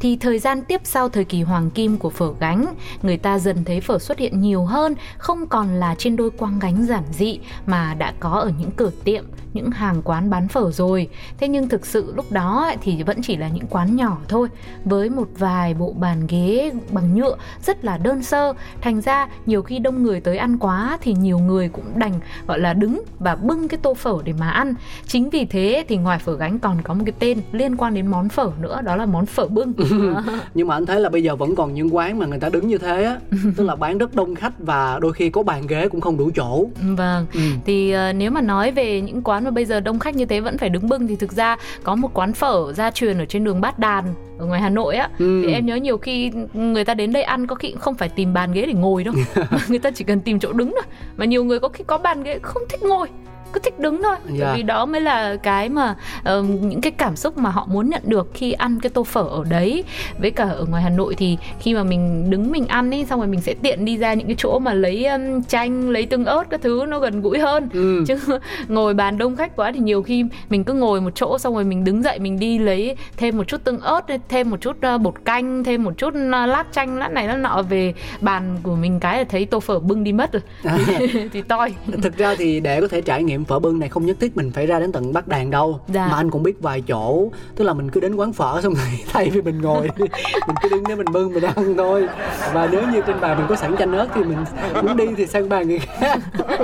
Thì 0.00 0.16
thời 0.16 0.38
gian 0.38 0.62
tiếp 0.62 0.80
sau 0.84 1.08
thời 1.08 1.24
kỳ 1.24 1.42
hoàng 1.42 1.70
kim 1.70 1.98
của 1.98 2.10
phở 2.10 2.32
gánh, 2.40 2.74
người 3.02 3.16
ta 3.16 3.38
dần 3.38 3.64
thấy 3.64 3.80
phở 3.80 3.98
xuất 3.98 4.18
hiện 4.18 4.40
nhiều 4.40 4.64
hơn, 4.64 4.94
không 5.18 5.46
còn 5.46 5.74
là 5.74 5.94
trên 5.98 6.16
đôi 6.16 6.30
quang 6.30 6.58
gánh 6.58 6.86
giản 6.86 7.04
dị 7.12 7.38
mà 7.66 7.94
đã 7.94 8.12
có 8.20 8.30
ở 8.30 8.52
những 8.58 8.70
cửa 8.70 8.90
tiệm, 9.04 9.24
những 9.54 9.70
hàng 9.70 10.02
quán 10.04 10.30
bán 10.30 10.48
phở 10.48 10.70
rồi. 10.72 11.08
Thế 11.38 11.48
nhưng 11.48 11.68
thực 11.68 11.86
sự 11.86 12.12
lúc 12.16 12.32
đó 12.32 12.72
thì 12.82 13.02
vẫn 13.02 13.22
chỉ 13.22 13.36
là 13.36 13.48
những 13.48 13.66
quán 13.70 13.96
nhỏ 13.96 14.18
thôi, 14.28 14.48
với 14.84 15.10
một 15.10 15.28
vài 15.38 15.74
bộ 15.74 15.92
bàn 15.98 16.26
ghế 16.28 16.72
bằng 16.90 17.14
nhựa 17.14 17.36
rất 17.66 17.84
là 17.84 17.98
đơn 17.98 18.22
sơ. 18.22 18.52
Thành 18.80 19.00
ra 19.00 19.28
nhiều 19.46 19.62
khi 19.62 19.78
đông 19.78 20.02
người 20.02 20.20
tới 20.20 20.36
ăn 20.36 20.58
quá 20.58 20.98
thì 21.00 21.12
nhiều 21.14 21.38
người 21.38 21.68
cũng 21.68 21.84
đành 21.98 22.12
gọi 22.46 22.58
là 22.60 22.72
đứng 22.72 23.02
và 23.18 23.34
bưng 23.36 23.68
cái 23.68 23.78
tô 23.82 23.94
phở 23.94 24.14
để 24.24 24.32
mà 24.38 24.50
ăn. 24.50 24.74
Chính 25.06 25.30
vì 25.30 25.44
thế 25.44 25.84
thì 25.88 25.96
ngoài 25.96 26.18
phở 26.18 26.36
gánh 26.36 26.58
còn 26.58 26.82
có 26.82 26.94
một 26.94 27.02
cái 27.06 27.14
tên 27.18 27.38
liên 27.52 27.76
quan 27.76 27.94
đến 27.94 28.06
món 28.06 28.28
phở 28.28 28.50
nữa, 28.60 28.80
đó 28.84 28.96
là 28.96 29.06
món 29.06 29.26
phở 29.26 29.46
bưng. 29.48 29.72
nhưng 30.54 30.68
mà 30.68 30.74
anh 30.76 30.86
thấy 30.86 31.00
là 31.00 31.08
bây 31.08 31.22
giờ 31.22 31.36
vẫn 31.36 31.54
còn 31.56 31.74
những 31.74 31.94
quán 31.96 32.18
mà 32.18 32.26
người 32.26 32.38
ta 32.40 32.48
đứng 32.48 32.68
như 32.68 32.78
thế 32.78 33.04
á 33.04 33.16
tức 33.56 33.64
là 33.64 33.76
bán 33.76 33.98
rất 33.98 34.14
đông 34.14 34.34
khách 34.34 34.52
và 34.58 34.98
đôi 35.02 35.12
khi 35.12 35.30
có 35.30 35.42
bàn 35.42 35.66
ghế 35.66 35.88
cũng 35.88 36.00
không 36.00 36.16
đủ 36.16 36.30
chỗ 36.34 36.64
Vâng, 36.96 37.26
Ừ. 37.34 37.40
thì 37.64 37.90
ờ, 37.90 38.12
nếu 38.12 38.30
mà 38.30 38.40
nói 38.40 38.70
về 38.72 39.00
những 39.00 39.22
quán 39.22 39.39
mà 39.40 39.50
bây 39.50 39.64
giờ 39.64 39.80
đông 39.80 39.98
khách 39.98 40.16
như 40.16 40.24
thế 40.24 40.40
vẫn 40.40 40.58
phải 40.58 40.68
đứng 40.68 40.88
bưng. 40.88 41.06
Thì 41.06 41.16
thực 41.16 41.32
ra 41.32 41.56
có 41.82 41.94
một 41.94 42.10
quán 42.14 42.32
phở 42.32 42.72
gia 42.72 42.90
truyền 42.90 43.18
ở 43.18 43.24
trên 43.24 43.44
đường 43.44 43.60
Bát 43.60 43.78
Đàn 43.78 44.14
ở 44.38 44.46
ngoài 44.46 44.60
Hà 44.60 44.68
Nội 44.68 44.96
á. 44.96 45.08
Ừ. 45.18 45.42
thì 45.46 45.52
em 45.52 45.66
nhớ 45.66 45.76
nhiều 45.76 45.98
khi 45.98 46.30
người 46.54 46.84
ta 46.84 46.94
đến 46.94 47.12
đây 47.12 47.22
ăn 47.22 47.46
có 47.46 47.54
khi 47.54 47.74
không 47.78 47.94
phải 47.94 48.08
tìm 48.08 48.34
bàn 48.34 48.52
ghế 48.52 48.66
để 48.66 48.72
ngồi 48.72 49.04
đâu. 49.04 49.14
Người 49.68 49.78
ta 49.78 49.90
chỉ 49.90 50.04
cần 50.04 50.20
tìm 50.20 50.40
chỗ 50.40 50.52
đứng 50.52 50.70
thôi. 50.70 50.92
Mà 51.16 51.24
nhiều 51.24 51.44
người 51.44 51.60
có 51.60 51.68
khi 51.68 51.84
có 51.86 51.98
bàn 51.98 52.22
ghế 52.22 52.38
không 52.42 52.62
thích 52.68 52.82
ngồi 52.82 53.08
cứ 53.52 53.60
thích 53.60 53.78
đứng 53.78 54.02
thôi. 54.02 54.16
Dạ. 54.32 54.46
bởi 54.46 54.56
vì 54.56 54.62
đó 54.62 54.86
mới 54.86 55.00
là 55.00 55.36
cái 55.36 55.68
mà 55.68 55.94
ờ, 56.24 56.42
những 56.42 56.80
cái 56.80 56.92
cảm 56.92 57.16
xúc 57.16 57.38
mà 57.38 57.50
họ 57.50 57.66
muốn 57.70 57.90
nhận 57.90 58.02
được 58.04 58.30
khi 58.34 58.52
ăn 58.52 58.80
cái 58.80 58.90
tô 58.90 59.04
phở 59.04 59.22
ở 59.22 59.44
đấy. 59.48 59.84
Với 60.18 60.30
cả 60.30 60.44
ở 60.44 60.64
ngoài 60.64 60.82
Hà 60.82 60.90
Nội 60.90 61.14
thì 61.14 61.38
khi 61.60 61.74
mà 61.74 61.82
mình 61.82 62.30
đứng 62.30 62.52
mình 62.52 62.66
ăn 62.66 62.90
ấy 62.90 63.04
xong 63.04 63.20
rồi 63.20 63.28
mình 63.28 63.40
sẽ 63.40 63.54
tiện 63.62 63.84
đi 63.84 63.96
ra 63.96 64.14
những 64.14 64.26
cái 64.26 64.36
chỗ 64.38 64.58
mà 64.58 64.72
lấy 64.72 65.06
um, 65.06 65.42
chanh 65.42 65.90
lấy 65.90 66.06
tương 66.06 66.24
ớt 66.24 66.44
các 66.50 66.60
thứ 66.62 66.84
nó 66.88 66.98
gần 66.98 67.20
gũi 67.20 67.38
hơn. 67.38 67.68
Ừ. 67.72 68.04
chứ 68.08 68.18
ngồi 68.68 68.94
bàn 68.94 69.18
đông 69.18 69.36
khách 69.36 69.56
quá 69.56 69.72
thì 69.72 69.80
nhiều 69.80 70.02
khi 70.02 70.24
mình 70.50 70.64
cứ 70.64 70.72
ngồi 70.72 71.00
một 71.00 71.12
chỗ 71.14 71.38
xong 71.38 71.54
rồi 71.54 71.64
mình 71.64 71.84
đứng 71.84 72.02
dậy 72.02 72.18
mình 72.18 72.38
đi 72.38 72.58
lấy 72.58 72.96
thêm 73.16 73.36
một 73.36 73.44
chút 73.48 73.64
tương 73.64 73.80
ớt 73.80 74.00
thêm 74.28 74.50
một 74.50 74.60
chút 74.60 74.76
uh, 74.94 75.00
bột 75.00 75.14
canh 75.24 75.64
thêm 75.64 75.84
một 75.84 75.92
chút 75.98 76.08
uh, 76.08 76.30
lát 76.30 76.64
chanh 76.72 76.98
lát 76.98 77.12
này 77.12 77.28
lát 77.28 77.36
nọ 77.36 77.62
về 77.62 77.94
bàn 78.20 78.56
của 78.62 78.74
mình 78.74 79.00
cái 79.00 79.18
là 79.18 79.24
thấy 79.24 79.46
tô 79.46 79.60
phở 79.60 79.78
bưng 79.78 80.04
đi 80.04 80.12
mất 80.12 80.32
rồi. 80.32 80.42
Thì, 80.86 81.28
thì 81.32 81.42
toi. 81.42 81.74
Thực 82.02 82.16
ra 82.16 82.34
thì 82.38 82.60
để 82.60 82.80
có 82.80 82.88
thể 82.88 83.00
trải 83.00 83.22
nghiệm 83.22 83.39
phở 83.44 83.58
bưng 83.58 83.78
này 83.78 83.88
không 83.88 84.06
nhất 84.06 84.16
thiết 84.20 84.36
mình 84.36 84.50
phải 84.50 84.66
ra 84.66 84.80
đến 84.80 84.92
tận 84.92 85.12
bắc 85.12 85.28
đàn 85.28 85.50
đâu. 85.50 85.80
Dạ. 85.88 86.08
mà 86.10 86.16
anh 86.16 86.30
cũng 86.30 86.42
biết 86.42 86.62
vài 86.62 86.82
chỗ 86.88 87.30
tức 87.56 87.64
là 87.64 87.72
mình 87.72 87.90
cứ 87.90 88.00
đến 88.00 88.14
quán 88.14 88.32
phở 88.32 88.60
xong 88.62 88.74
rồi 88.74 88.86
thay 89.12 89.30
vì 89.30 89.42
mình 89.42 89.60
ngồi 89.60 89.88
mình 89.98 90.56
cứ 90.62 90.68
đứng 90.68 90.84
để 90.88 90.94
mình 90.94 91.06
bưng 91.12 91.34
mình 91.34 91.44
ăn 91.44 91.74
thôi. 91.76 92.08
Và 92.52 92.68
nếu 92.72 92.82
như 92.92 93.00
trên 93.06 93.20
bàn 93.20 93.38
mình 93.38 93.46
có 93.48 93.56
sẵn 93.56 93.76
chanh 93.76 93.92
ớt 93.92 94.08
thì 94.14 94.24
mình 94.24 94.44
muốn 94.82 94.96
đi 94.96 95.04
thì 95.16 95.26
sang 95.26 95.48
bàn 95.48 95.68
người 95.68 95.78
khác. 95.78 96.18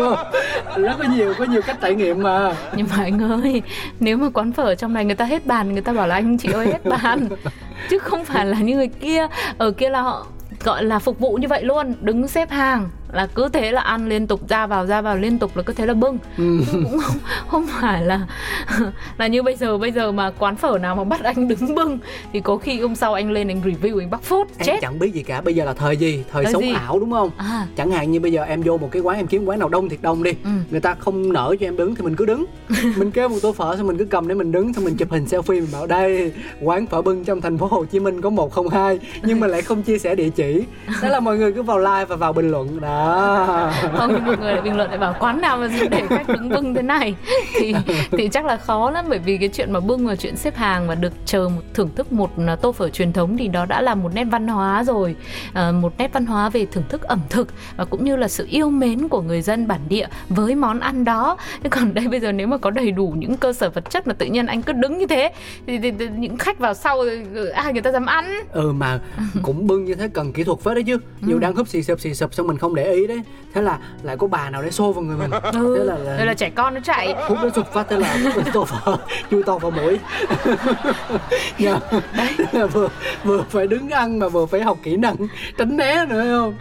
Rất 0.76 0.94
có 0.98 1.04
nhiều 1.16 1.34
có 1.38 1.44
nhiều 1.44 1.60
cách 1.66 1.78
trải 1.80 1.94
nghiệm 1.94 2.22
mà. 2.22 2.56
Nhưng 2.76 2.86
mà 2.90 3.04
anh 3.04 3.42
ơi 3.42 3.62
nếu 4.00 4.16
mà 4.16 4.30
quán 4.30 4.52
phở 4.52 4.74
trong 4.74 4.92
này 4.92 5.04
người 5.04 5.14
ta 5.14 5.24
hết 5.24 5.46
bàn 5.46 5.72
người 5.72 5.82
ta 5.82 5.92
bảo 5.92 6.08
là 6.08 6.14
anh 6.14 6.38
chị 6.38 6.52
ơi 6.52 6.66
hết 6.66 6.84
bàn. 6.84 7.28
Chứ 7.90 7.98
không 7.98 8.24
phải 8.24 8.46
là 8.46 8.60
như 8.60 8.76
người 8.76 8.88
kia 8.88 9.26
ở 9.58 9.70
kia 9.70 9.88
là 9.88 10.00
họ 10.00 10.26
gọi 10.64 10.84
là 10.84 10.98
phục 10.98 11.18
vụ 11.18 11.36
như 11.36 11.48
vậy 11.48 11.64
luôn 11.64 11.94
đứng 12.00 12.28
xếp 12.28 12.50
hàng 12.50 12.88
là 13.16 13.26
cứ 13.34 13.48
thế 13.52 13.72
là 13.72 13.80
ăn 13.80 14.08
liên 14.08 14.26
tục 14.26 14.48
ra 14.48 14.66
vào 14.66 14.86
ra 14.86 15.00
vào 15.00 15.16
liên 15.16 15.38
tục 15.38 15.56
là 15.56 15.62
cứ 15.62 15.72
thế 15.72 15.86
là 15.86 15.94
bưng. 15.94 16.18
Ừ. 16.38 16.58
Cũng 16.72 16.98
không, 16.98 17.16
không 17.48 17.66
phải 17.80 18.02
là 18.04 18.20
là 19.18 19.26
như 19.26 19.42
bây 19.42 19.56
giờ 19.56 19.78
bây 19.78 19.92
giờ 19.92 20.12
mà 20.12 20.30
quán 20.38 20.56
phở 20.56 20.78
nào 20.78 20.96
mà 20.96 21.04
bắt 21.04 21.20
anh 21.22 21.48
đứng 21.48 21.74
bưng 21.74 21.98
thì 22.32 22.40
có 22.40 22.56
khi 22.56 22.80
hôm 22.80 22.94
sau 22.94 23.14
anh 23.14 23.30
lên 23.30 23.48
anh 23.48 23.60
review 23.64 23.98
anh 24.00 24.10
bắt 24.10 24.22
phốt 24.22 24.46
em 24.58 24.66
chết. 24.66 24.78
chẳng 24.82 24.98
biết 24.98 25.14
gì 25.14 25.22
cả 25.22 25.40
bây 25.40 25.54
giờ 25.54 25.64
là 25.64 25.72
thời 25.74 25.96
gì? 25.96 26.24
Thời 26.32 26.44
Thời 26.44 26.52
sống 26.52 26.62
gì? 26.62 26.72
ảo 26.72 26.98
đúng 27.00 27.12
không? 27.12 27.30
À. 27.36 27.66
Chẳng 27.76 27.90
hạn 27.90 28.10
như 28.10 28.20
bây 28.20 28.32
giờ 28.32 28.42
em 28.42 28.62
vô 28.62 28.76
một 28.78 28.88
cái 28.92 29.02
quán 29.02 29.16
em 29.16 29.26
kiếm 29.26 29.44
quán 29.44 29.58
nào 29.58 29.68
đông 29.68 29.88
thiệt 29.88 29.98
đông 30.02 30.22
đi 30.22 30.30
Ừ. 30.44 30.50
người 30.70 30.80
ta 30.80 30.94
không 30.98 31.32
nở 31.32 31.54
cho 31.60 31.66
em 31.66 31.76
đứng 31.76 31.94
thì 31.94 32.02
mình 32.04 32.16
cứ 32.16 32.26
đứng. 32.26 32.44
Mình 32.96 33.10
kêu 33.10 33.28
một 33.28 33.36
tô 33.42 33.52
phở 33.52 33.76
xong 33.76 33.86
mình 33.86 33.98
cứ 33.98 34.04
cầm 34.04 34.28
để 34.28 34.34
mình 34.34 34.52
đứng 34.52 34.74
xong 34.74 34.84
mình 34.84 34.96
chụp 34.96 35.10
hình 35.10 35.24
selfie 35.24 35.60
mình 35.60 35.68
bảo 35.72 35.86
đây 35.86 36.32
quán 36.62 36.86
phở 36.86 37.02
bưng 37.02 37.24
trong 37.24 37.40
thành 37.40 37.58
phố 37.58 37.66
Hồ 37.66 37.84
Chí 37.84 38.00
Minh 38.00 38.20
có 38.20 38.30
102 38.30 38.98
nhưng 39.22 39.40
mà 39.40 39.46
lại 39.46 39.62
không 39.62 39.82
chia 39.82 39.98
sẻ 39.98 40.14
địa 40.14 40.28
chỉ. 40.30 40.62
Đó 41.02 41.08
là 41.08 41.20
mọi 41.20 41.36
người 41.38 41.52
cứ 41.52 41.62
vào 41.62 41.78
like 41.78 42.04
và 42.04 42.16
vào 42.16 42.32
bình 42.32 42.50
luận. 42.50 42.80
Đó 42.80 43.05
à. 43.12 43.90
Không 43.96 44.12
nhưng 44.14 44.24
mọi 44.26 44.36
người 44.36 44.52
lại 44.52 44.62
bình 44.62 44.76
luận 44.76 44.88
lại 44.88 44.98
bảo 44.98 45.16
quán 45.20 45.40
nào 45.40 45.56
mà 45.56 45.68
để 45.90 46.06
khách 46.08 46.28
đứng 46.28 46.48
bưng 46.48 46.74
thế 46.74 46.82
này? 46.82 47.14
Thì 47.54 47.74
thì 48.10 48.28
chắc 48.28 48.44
là 48.44 48.56
khó 48.56 48.90
lắm 48.90 49.04
bởi 49.08 49.18
vì 49.18 49.36
cái 49.38 49.48
chuyện 49.48 49.72
mà 49.72 49.80
bưng 49.80 50.06
và 50.06 50.16
chuyện 50.16 50.36
xếp 50.36 50.56
hàng 50.56 50.86
và 50.86 50.94
được 50.94 51.12
chờ 51.26 51.48
một 51.48 51.62
thưởng 51.74 51.90
thức 51.96 52.12
một 52.12 52.30
à, 52.46 52.56
tô 52.56 52.72
phở 52.72 52.88
truyền 52.88 53.12
thống 53.12 53.36
thì 53.36 53.48
đó 53.48 53.66
đã 53.66 53.80
là 53.82 53.94
một 53.94 54.14
nét 54.14 54.24
văn 54.24 54.48
hóa 54.48 54.84
rồi. 54.84 55.16
À, 55.52 55.72
một 55.72 55.92
nét 55.98 56.12
văn 56.12 56.26
hóa 56.26 56.48
về 56.48 56.66
thưởng 56.72 56.84
thức 56.88 57.02
ẩm 57.02 57.20
thực 57.30 57.48
và 57.76 57.84
cũng 57.84 58.04
như 58.04 58.16
là 58.16 58.28
sự 58.28 58.46
yêu 58.50 58.70
mến 58.70 59.08
của 59.08 59.22
người 59.22 59.42
dân 59.42 59.68
bản 59.68 59.80
địa 59.88 60.06
với 60.28 60.54
món 60.54 60.80
ăn 60.80 61.04
đó. 61.04 61.36
Thế 61.62 61.68
còn 61.68 61.94
đây 61.94 62.08
bây 62.08 62.20
giờ 62.20 62.32
nếu 62.32 62.46
mà 62.46 62.58
có 62.58 62.70
đầy 62.70 62.90
đủ 62.90 63.14
những 63.18 63.36
cơ 63.36 63.52
sở 63.52 63.70
vật 63.70 63.90
chất 63.90 64.06
mà 64.06 64.14
tự 64.14 64.26
nhiên 64.26 64.46
anh 64.46 64.62
cứ 64.62 64.72
đứng 64.72 64.98
như 64.98 65.06
thế 65.06 65.32
thì, 65.66 65.78
thì, 65.78 65.90
thì 65.98 66.08
những 66.16 66.36
khách 66.36 66.58
vào 66.58 66.74
sau 66.74 67.04
thì 67.04 67.48
ai 67.54 67.72
người 67.72 67.82
ta 67.82 67.92
dám 67.92 68.06
ăn? 68.06 68.40
Ừ 68.52 68.72
mà 68.72 69.00
cũng 69.42 69.66
bưng 69.66 69.84
như 69.84 69.94
thế 69.94 70.08
cần 70.08 70.32
kỹ 70.32 70.44
thuật 70.44 70.60
phết 70.60 70.74
đấy 70.74 70.84
chứ. 70.86 70.98
Nhiều 71.20 71.38
đang 71.38 71.54
húp 71.54 71.68
xì 71.68 71.82
sụp 71.82 72.00
xì 72.00 72.14
sụp 72.14 72.34
xong 72.34 72.46
mình 72.46 72.58
không 72.58 72.74
để 72.74 72.85
ý 72.92 73.06
đấy. 73.06 73.22
Thế 73.54 73.62
là 73.62 73.78
lại 74.02 74.16
có 74.16 74.26
bà 74.26 74.50
nào 74.50 74.62
để 74.62 74.70
xô 74.70 74.92
vào 74.92 75.04
người 75.04 75.16
mình. 75.16 75.30
Ừ, 75.30 75.76
thế 75.78 75.84
là, 75.84 75.98
là 75.98 76.16
đây 76.16 76.26
là 76.26 76.34
trẻ 76.34 76.50
con 76.50 76.74
nó 76.74 76.80
chạy. 76.80 77.14
Hút 77.28 77.38
nó 77.42 77.48
sụp 77.54 77.66
phát 77.72 77.86
thế 77.90 77.96
là 77.96 78.18
tô 78.52 78.64
phở 78.64 78.96
chui 79.30 79.42
to 79.42 79.58
vào 79.58 79.70
mũi. 79.70 79.98
Nhờ, 81.58 82.66
vừa 82.72 82.88
vừa 83.24 83.44
phải 83.50 83.66
đứng 83.66 83.90
ăn 83.90 84.18
mà 84.18 84.28
vừa 84.28 84.46
phải 84.46 84.60
học 84.62 84.78
kỹ 84.82 84.96
năng 84.96 85.16
tránh 85.58 85.76
né 85.76 86.06
nữa 86.08 86.24
không? 86.38 86.54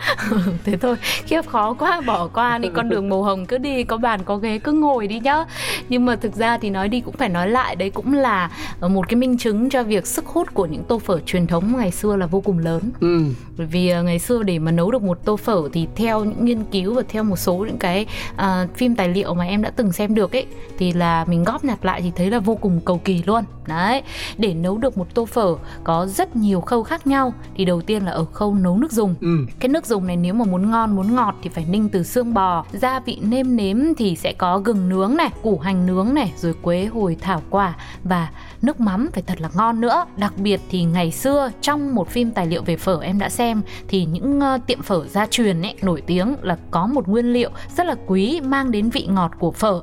Thế 0.63 0.77
thôi 0.77 0.95
khiếp 1.25 1.41
khó 1.47 1.73
quá 1.73 2.01
bỏ 2.01 2.27
qua 2.27 2.57
đi 2.57 2.69
con 2.73 2.89
đường 2.89 3.09
màu 3.09 3.23
hồng 3.23 3.45
cứ 3.45 3.57
đi 3.57 3.83
có 3.83 3.97
bàn 3.97 4.19
có 4.25 4.37
ghế 4.37 4.59
cứ 4.59 4.71
ngồi 4.71 5.07
đi 5.07 5.19
nhá. 5.19 5.45
Nhưng 5.89 6.05
mà 6.05 6.15
thực 6.15 6.35
ra 6.35 6.57
thì 6.57 6.69
nói 6.69 6.89
đi 6.89 7.01
cũng 7.01 7.15
phải 7.17 7.29
nói 7.29 7.49
lại 7.49 7.75
đấy 7.75 7.89
cũng 7.89 8.13
là 8.13 8.49
một 8.81 9.09
cái 9.09 9.15
minh 9.15 9.37
chứng 9.37 9.69
cho 9.69 9.83
việc 9.83 10.07
sức 10.07 10.25
hút 10.25 10.53
của 10.53 10.65
những 10.65 10.83
tô 10.83 10.99
phở 10.99 11.19
truyền 11.19 11.47
thống 11.47 11.77
ngày 11.77 11.91
xưa 11.91 12.15
là 12.15 12.25
vô 12.25 12.41
cùng 12.41 12.59
lớn. 12.59 12.81
Ừ. 12.99 13.23
bởi 13.57 13.67
vì 13.67 13.89
ờ, 13.89 14.03
ngày 14.03 14.19
xưa 14.19 14.43
để 14.43 14.59
mà 14.59 14.71
nấu 14.71 14.91
được 14.91 15.01
một 15.01 15.25
tô 15.25 15.37
phở 15.37 15.61
thì 15.73 15.87
theo 15.95 16.14
những 16.23 16.45
nghiên 16.45 16.63
cứu 16.63 16.93
và 16.93 17.01
theo 17.09 17.23
một 17.23 17.35
số 17.35 17.55
những 17.55 17.77
cái 17.77 18.05
uh, 18.35 18.75
phim 18.75 18.95
tài 18.95 19.09
liệu 19.09 19.33
mà 19.33 19.45
em 19.45 19.61
đã 19.61 19.69
từng 19.75 19.91
xem 19.91 20.15
được 20.15 20.35
ấy 20.35 20.45
thì 20.77 20.93
là 20.93 21.25
mình 21.27 21.43
góp 21.43 21.65
nhặt 21.65 21.85
lại 21.85 22.01
thì 22.01 22.11
thấy 22.15 22.29
là 22.31 22.39
vô 22.39 22.55
cùng 22.55 22.81
cầu 22.85 23.01
kỳ 23.03 23.23
luôn. 23.23 23.43
Đấy 23.67 24.01
để 24.37 24.53
nấu 24.53 24.77
được 24.77 24.97
một 24.97 25.13
tô 25.13 25.25
phở 25.25 25.55
có 25.83 26.05
rất 26.05 26.35
nhiều 26.35 26.61
khâu 26.61 26.83
khác 26.83 27.07
nhau 27.07 27.33
thì 27.55 27.65
đầu 27.65 27.81
tiên 27.81 28.05
là 28.05 28.11
ở 28.11 28.25
khâu 28.25 28.53
nấu 28.53 28.77
nước 28.77 28.91
dùng. 28.91 29.15
Ừ. 29.21 29.45
cái 29.59 29.69
nước 29.69 29.85
dùng 29.85 30.07
này 30.07 30.15
nếu 30.15 30.33
mà 30.33 30.45
muốn 30.45 30.71
ngon 30.71 30.95
muốn 30.95 31.15
ngọt 31.15 31.35
thì 31.41 31.49
phải 31.49 31.65
ninh 31.69 31.89
từ 31.89 32.03
xương 32.03 32.33
bò 32.33 32.65
gia 32.71 32.99
vị 32.99 33.19
nêm 33.21 33.55
nếm 33.55 33.77
thì 33.97 34.15
sẽ 34.15 34.33
có 34.33 34.59
gừng 34.59 34.89
nướng 34.89 35.15
này 35.17 35.29
củ 35.41 35.59
hành 35.59 35.85
nướng 35.85 36.13
này 36.13 36.33
rồi 36.37 36.53
quế 36.61 36.85
hồi 36.85 37.17
thảo 37.21 37.41
quả 37.49 37.75
và 38.03 38.29
nước 38.61 38.79
mắm 38.79 39.09
phải 39.13 39.23
thật 39.27 39.41
là 39.41 39.49
ngon 39.55 39.81
nữa. 39.81 40.05
Đặc 40.17 40.33
biệt 40.37 40.61
thì 40.69 40.83
ngày 40.83 41.11
xưa 41.11 41.51
trong 41.61 41.95
một 41.95 42.09
phim 42.09 42.31
tài 42.31 42.45
liệu 42.45 42.61
về 42.61 42.77
phở 42.77 42.99
em 43.01 43.19
đã 43.19 43.29
xem 43.29 43.61
thì 43.87 44.05
những 44.05 44.39
uh, 44.39 44.67
tiệm 44.67 44.81
phở 44.81 45.07
gia 45.07 45.25
truyền 45.25 45.61
ấy 45.61 45.75
nổi 45.81 46.01
tiếng 46.07 46.35
là 46.41 46.57
có 46.71 46.87
một 46.87 47.07
nguyên 47.07 47.33
liệu 47.33 47.49
rất 47.77 47.87
là 47.87 47.95
quý 48.07 48.41
mang 48.43 48.71
đến 48.71 48.89
vị 48.89 49.07
ngọt 49.09 49.31
của 49.39 49.51
phở. 49.51 49.81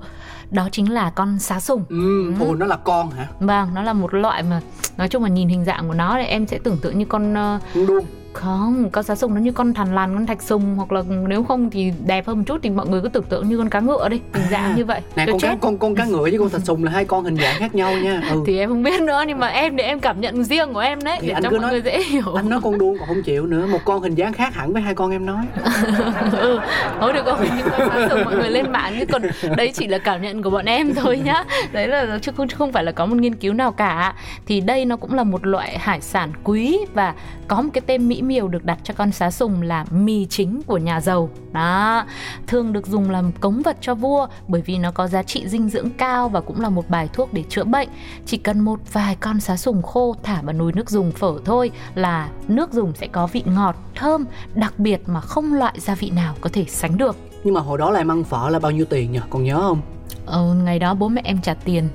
Đó 0.51 0.69
chính 0.73 0.93
là 0.93 1.11
con 1.11 1.39
xá 1.39 1.61
sùng. 1.61 1.85
Ừ. 1.89 2.33
ồ 2.41 2.55
nó 2.55 2.67
là 2.67 2.77
con 2.77 3.11
hả? 3.11 3.29
Vâng 3.41 3.69
nó 3.75 3.83
là 3.83 3.93
một 3.93 4.15
loại 4.15 4.43
mà 4.43 4.61
nói 4.97 5.09
chung 5.09 5.23
là 5.23 5.29
nhìn 5.29 5.49
hình 5.49 5.65
dạng 5.65 5.89
của 5.89 5.95
nó 5.95 6.15
thì 6.19 6.25
em 6.25 6.47
sẽ 6.47 6.59
tưởng 6.59 6.79
tượng 6.83 6.99
như 6.99 7.05
con 7.05 7.33
uh, 7.57 7.89
đuông 7.89 8.05
không 8.33 8.91
con 8.93 9.05
cá 9.05 9.15
sùng 9.15 9.35
nó 9.35 9.41
như 9.41 9.53
con 9.53 9.75
thằn 9.75 9.95
lằn 9.95 10.15
con 10.15 10.27
thạch 10.27 10.43
sùng 10.43 10.75
hoặc 10.77 10.93
là 10.93 11.03
nếu 11.29 11.43
không 11.45 11.71
thì 11.71 11.93
đẹp 12.07 12.27
hơn 12.27 12.39
một 12.39 12.43
chút 12.47 12.59
thì 12.63 12.71
mọi 12.71 12.87
người 12.89 13.01
cứ 13.01 13.09
tưởng 13.09 13.23
tượng 13.25 13.49
như 13.49 13.59
con 13.59 13.69
cá 13.69 13.81
ngựa 13.81 14.09
đi. 14.09 14.21
Hình 14.35 14.45
dạng 14.51 14.63
À, 14.65 14.75
như 14.77 14.85
vậy. 14.85 15.01
Tôi 15.17 15.27
con 15.27 15.39
cá 15.41 15.49
chết. 15.49 15.57
con 15.61 15.79
con 15.79 15.95
cá 15.95 16.05
ngựa 16.05 16.19
với 16.23 16.39
con 16.39 16.51
thạch 16.51 16.61
sùng 16.65 16.85
là 16.85 16.91
hai 16.93 17.05
con 17.05 17.25
hình 17.25 17.37
dạng 17.37 17.55
khác 17.59 17.75
nhau 17.75 17.93
nha. 17.99 18.23
Ừ. 18.31 18.43
thì 18.47 18.59
em 18.59 18.69
không 18.69 18.83
biết 18.83 19.01
nữa 19.01 19.23
nhưng 19.27 19.39
mà 19.39 19.47
em 19.47 19.77
thì 19.77 19.83
em 19.83 20.01
cảm 20.01 20.21
nhận 20.21 20.45
riêng 20.45 20.73
của 20.75 20.81
em 20.81 21.03
đấy 21.05 21.19
Thì 21.21 21.27
để 21.29 21.35
anh 21.35 21.43
cho 21.43 21.51
cứ 21.51 21.57
mọi 21.57 21.63
nói- 21.63 21.71
người 21.71 21.81
dễ 21.83 22.03
hiểu. 22.03 22.35
anh 22.37 22.49
nói 22.51 22.61
con 22.63 22.79
đuông 22.79 22.99
còn 22.99 23.09
không 23.09 23.23
chịu 23.23 23.47
nữa 23.47 23.67
một 23.67 23.79
con 23.85 24.03
hình 24.03 24.15
dáng 24.15 24.33
khác 24.33 24.55
hẳn 24.55 24.73
với 24.73 24.83
hai 24.83 24.95
con 24.95 25.11
em 25.11 25.27
nói. 25.27 25.45
Ừ 26.33 26.61
thôi 27.01 27.13
được 27.13 27.27
rồi 27.27 27.37
nhưng 27.57 27.67
mà 27.71 27.89
phá 27.89 28.09
sùng 28.11 28.25
mọi 28.25 28.37
người 28.37 28.51
lên 28.51 28.73
mạng 28.73 28.97
chứ 29.01 29.07
còn 29.13 29.23
đấy 29.57 29.71
chỉ 29.75 29.87
là 29.87 29.99
cảm 29.99 30.23
nhận 30.23 30.43
của 30.43 30.51
bọn 30.51 30.65
em 30.65 30.95
thôi 30.95 31.21
nhá. 31.25 31.45
Đấy 31.73 31.89
là 31.89 32.19
chứ 32.23 32.33
không 32.37 32.49
chứ 32.49 32.55
không 32.59 32.73
phải 32.73 32.85
là 32.85 32.93
có 32.93 33.07
một 33.07 33.17
nghiên 33.17 33.35
cứu 33.35 33.53
nào 33.55 33.73
cả. 33.73 34.15
Thì 34.47 34.61
đây 34.61 34.85
nó 34.85 34.97
cũng 34.97 35.15
là 35.15 35.25
một 35.25 35.47
loại 35.47 35.79
hải 35.79 36.01
sản 36.01 36.33
quý 36.45 36.79
và 36.95 37.15
có 37.49 37.63
một 37.63 37.71
cái 37.73 37.83
tên 37.87 38.09
mỹ 38.23 38.35
miều 38.35 38.49
được 38.49 38.65
đặt 38.65 38.79
cho 38.85 38.95
con 38.97 39.13
xá 39.13 39.31
sùng 39.31 39.63
là 39.63 39.85
mì 39.91 40.27
chính 40.27 40.63
của 40.67 40.79
nhà 40.79 41.01
giàu. 41.01 41.31
Đó 41.53 42.05
thường 42.47 42.73
được 42.73 42.87
dùng 42.87 43.11
làm 43.11 43.33
cống 43.33 43.63
vật 43.63 43.77
cho 43.81 43.95
vua 43.95 44.27
bởi 44.49 44.63
vì 44.63 44.79
nó 44.79 44.91
có 44.91 45.09
giá 45.09 45.23
trị 45.23 45.49
dinh 45.49 45.69
dưỡng 45.69 45.91
cao 45.91 46.29
và 46.29 46.41
cũng 46.41 46.61
là 46.61 46.69
một 46.69 46.89
bài 46.89 47.09
thuốc 47.13 47.33
để 47.33 47.45
chữa 47.49 47.65
bệnh. 47.65 47.89
Chỉ 48.27 48.37
cần 48.37 48.61
một 48.61 48.81
vài 48.93 49.17
con 49.21 49.41
xá 49.41 49.57
sùng 49.57 49.83
khô 49.83 50.17
thả 50.23 50.43
vào 50.43 50.53
nồi 50.53 50.73
nước 50.73 50.91
dùng 50.91 51.13
phở 51.13 51.33
thôi 51.45 51.71
là 51.95 52.31
nước 52.49 52.73
dùng 52.73 52.93
sẽ 52.95 53.07
có 53.07 53.27
vị 53.27 53.43
ngọt 53.47 53.77
thơm 53.95 54.25
đặc 54.55 54.79
biệt 54.79 55.01
mà 55.07 55.21
không 55.21 55.55
loại 55.55 55.75
gia 55.79 55.95
vị 55.95 56.11
nào 56.11 56.35
có 56.41 56.51
thể 56.53 56.65
sánh 56.69 56.99
được. 56.99 57.17
Nhưng 57.45 57.55
mà 57.55 57.61
hồi 57.61 57.79
đó 57.79 57.91
là 57.91 58.01
em 58.01 58.11
ăn 58.11 58.25
phở 58.25 58.49
là 58.49 58.59
bao 58.59 58.73
nhiêu 58.73 58.85
tiền 58.85 59.13
nhỉ 59.13 59.21
còn 59.31 59.45
nhớ 59.45 59.61
không? 59.61 59.81
Ờ, 60.27 60.55
ngày 60.55 60.79
đó 60.79 60.95
bố 60.95 61.09
mẹ 61.09 61.23
em 61.25 61.41
trả 61.43 61.55
tiền 61.55 61.89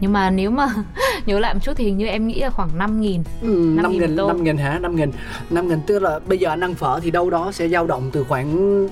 nhưng 0.00 0.12
mà 0.12 0.30
nếu 0.30 0.50
mà 0.50 0.68
nhớ 1.26 1.38
lại 1.38 1.54
một 1.54 1.60
chút 1.62 1.72
thì 1.76 1.84
hình 1.84 1.96
như 1.98 2.06
em 2.06 2.26
nghĩ 2.26 2.40
là 2.40 2.50
khoảng 2.50 2.78
5 2.78 3.00
nghìn 3.00 3.22
Ừ, 3.42 3.48
Năm 3.48 3.82
năm 3.82 3.92
nghìn 3.92 4.00
nghìn 4.00 4.10
một 4.10 4.16
tô. 4.22 4.28
năm 4.28 4.44
nghìn 4.44 4.56
hả 4.56 4.78
năm 4.82 4.96
nghìn 4.96 5.10
năm 5.50 5.68
nghìn 5.68 5.80
tức 5.86 5.98
là 5.98 6.18
bây 6.26 6.38
giờ 6.38 6.48
anh 6.48 6.60
ăn 6.60 6.74
phở 6.74 7.00
thì 7.02 7.10
đâu 7.10 7.30
đó 7.30 7.52
sẽ 7.52 7.68
dao 7.68 7.86
động 7.86 8.10
từ 8.12 8.24
khoảng 8.24 8.48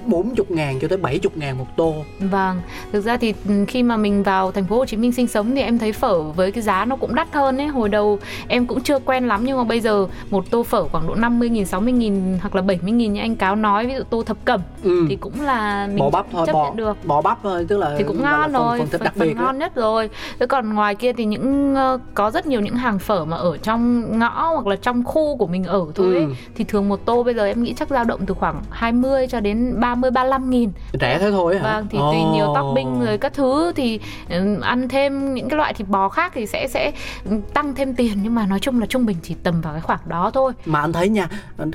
40 0.07 0.47
ngàn 0.49 0.79
cho 0.81 0.89
tới 0.89 0.99
70 0.99 1.21
ngàn 1.35 1.59
một 1.59 1.67
tô 1.77 1.95
Vâng, 2.21 2.61
thực 2.93 3.01
ra 3.01 3.17
thì 3.17 3.35
ừ, 3.49 3.65
khi 3.69 3.83
mà 3.83 3.97
mình 3.97 4.23
vào 4.23 4.53
thành 4.53 4.65
phố 4.65 4.77
Hồ 4.77 4.85
Chí 4.87 4.97
Minh 4.97 5.13
sinh 5.13 5.27
sống 5.27 5.55
thì 5.55 5.63
em 5.63 5.79
thấy 5.79 5.93
phở 5.93 6.23
với 6.23 6.53
cái 6.53 6.63
giá 6.63 6.85
nó 6.85 6.97
cũng 6.97 7.15
đắt 7.15 7.29
hơn 7.35 7.59
ấy. 7.61 7.67
Hồi 7.67 7.89
đầu 7.89 8.19
em 8.49 8.67
cũng 8.67 8.81
chưa 8.81 8.99
quen 8.99 9.29
lắm 9.29 9.41
nhưng 9.45 9.57
mà 9.57 9.65
bây 9.65 9.81
giờ 9.81 10.07
một 10.31 10.51
tô 10.51 10.63
phở 10.63 10.89
khoảng 10.89 11.07
độ 11.07 11.15
50 11.15 11.49
nghìn, 11.49 11.67
60 11.67 11.93
nghìn 11.93 12.39
hoặc 12.41 12.55
là 12.55 12.63
70 12.63 12.93
nghìn 12.93 13.13
như 13.13 13.21
anh 13.21 13.37
Cáo 13.37 13.57
nói, 13.57 13.87
ví 13.87 13.95
dụ 13.95 14.03
tô 14.11 14.23
thập 14.23 14.37
cẩm 14.45 14.61
ừ. 14.83 15.07
thì 15.09 15.17
cũng 15.17 15.41
là 15.41 15.87
mình 15.87 15.99
bò 15.99 16.11
bắp 16.11 16.27
thôi 16.33 16.47
chấp 16.47 16.53
bò 16.53 16.65
nhận 16.65 16.77
được. 16.77 16.97
bò 17.05 17.23
bắp 17.23 17.39
thôi 17.43 17.67
tức 17.69 17.79
là 17.79 17.95
thì 17.99 18.05
cũng 18.05 18.23
gọi 18.23 18.33
là 18.33 18.39
ngon 18.39 18.53
phần, 18.53 18.63
rồi 18.63 18.79
phần 18.79 18.89
thịt 18.89 19.01
đặc 19.03 19.13
phần 19.17 19.29
biệt 19.29 19.35
ngon 19.37 19.59
nhất 19.59 19.75
rồi 19.75 20.11
thế 20.39 20.47
còn 20.47 20.75
ngoài 20.75 20.92
kia 20.95 21.13
thì 21.13 21.25
những 21.25 21.75
ờ, 21.75 21.99
có 22.15 22.31
rất 22.31 22.47
nhiều 22.47 22.61
những 22.61 22.75
hàng 22.77 22.99
phở 22.99 23.25
mà 23.25 23.37
ở 23.37 23.57
trong 23.57 24.05
ngõ 24.19 24.51
hoặc 24.55 24.67
là 24.67 24.77
trong 24.77 25.05
khu 25.05 25.37
của 25.37 25.47
mình 25.47 25.65
ở 25.65 25.87
thôi 25.95 26.15
ấy, 26.15 26.25
Ừ. 26.25 26.33
thì 26.55 26.65
thường 26.65 26.89
một 26.89 27.01
tô 27.05 27.23
bây 27.23 27.35
giờ 27.35 27.45
em 27.47 27.63
nghĩ 27.63 27.75
chắc 27.77 27.89
dao 27.89 28.05
động 28.05 28.21
từ 28.27 28.35
khoảng 28.35 28.63
20 28.71 29.27
cho 29.27 29.41
đến 29.41 29.75
30 29.81 30.11
35 30.11 30.51
nghìn 30.51 30.71
rẻ 31.01 31.19
thế 31.19 31.31
thôi 31.31 31.59
hả 31.59 31.63
Vâng, 31.75 31.87
thì 31.91 31.99
tùy 31.99 32.23
nhiều 32.35 32.53
topping 32.55 33.05
rồi 33.05 33.19
các 33.19 33.35
thứ 33.35 33.73
thì 33.77 34.01
ừ, 34.31 34.61
ăn 34.61 34.89
thêm 34.89 35.35
những 35.35 35.49
cái 35.49 35.57
loại 35.57 35.75
thịt 35.75 35.89
bò 35.89 36.09
khác 36.09 36.33
thì 36.35 36.47
sẽ 36.47 36.69
sẽ 36.69 36.93
tăng 37.55 37.75
thêm 37.75 37.95
tiền 37.95 38.19
nhưng 38.23 38.35
mà 38.35 38.47
nói 38.47 38.59
chung 38.61 38.81
là 38.81 38.87
trung 38.87 39.07
bình 39.07 39.17
chỉ 39.23 39.35
tầm 39.43 39.61
vào 39.61 39.73
cái 39.73 39.81
khoảng 39.83 40.01
đó 40.07 40.31
thôi. 40.35 40.53
mà 40.67 40.81
anh 40.81 40.93
thấy 40.93 41.09
nha 41.09 41.29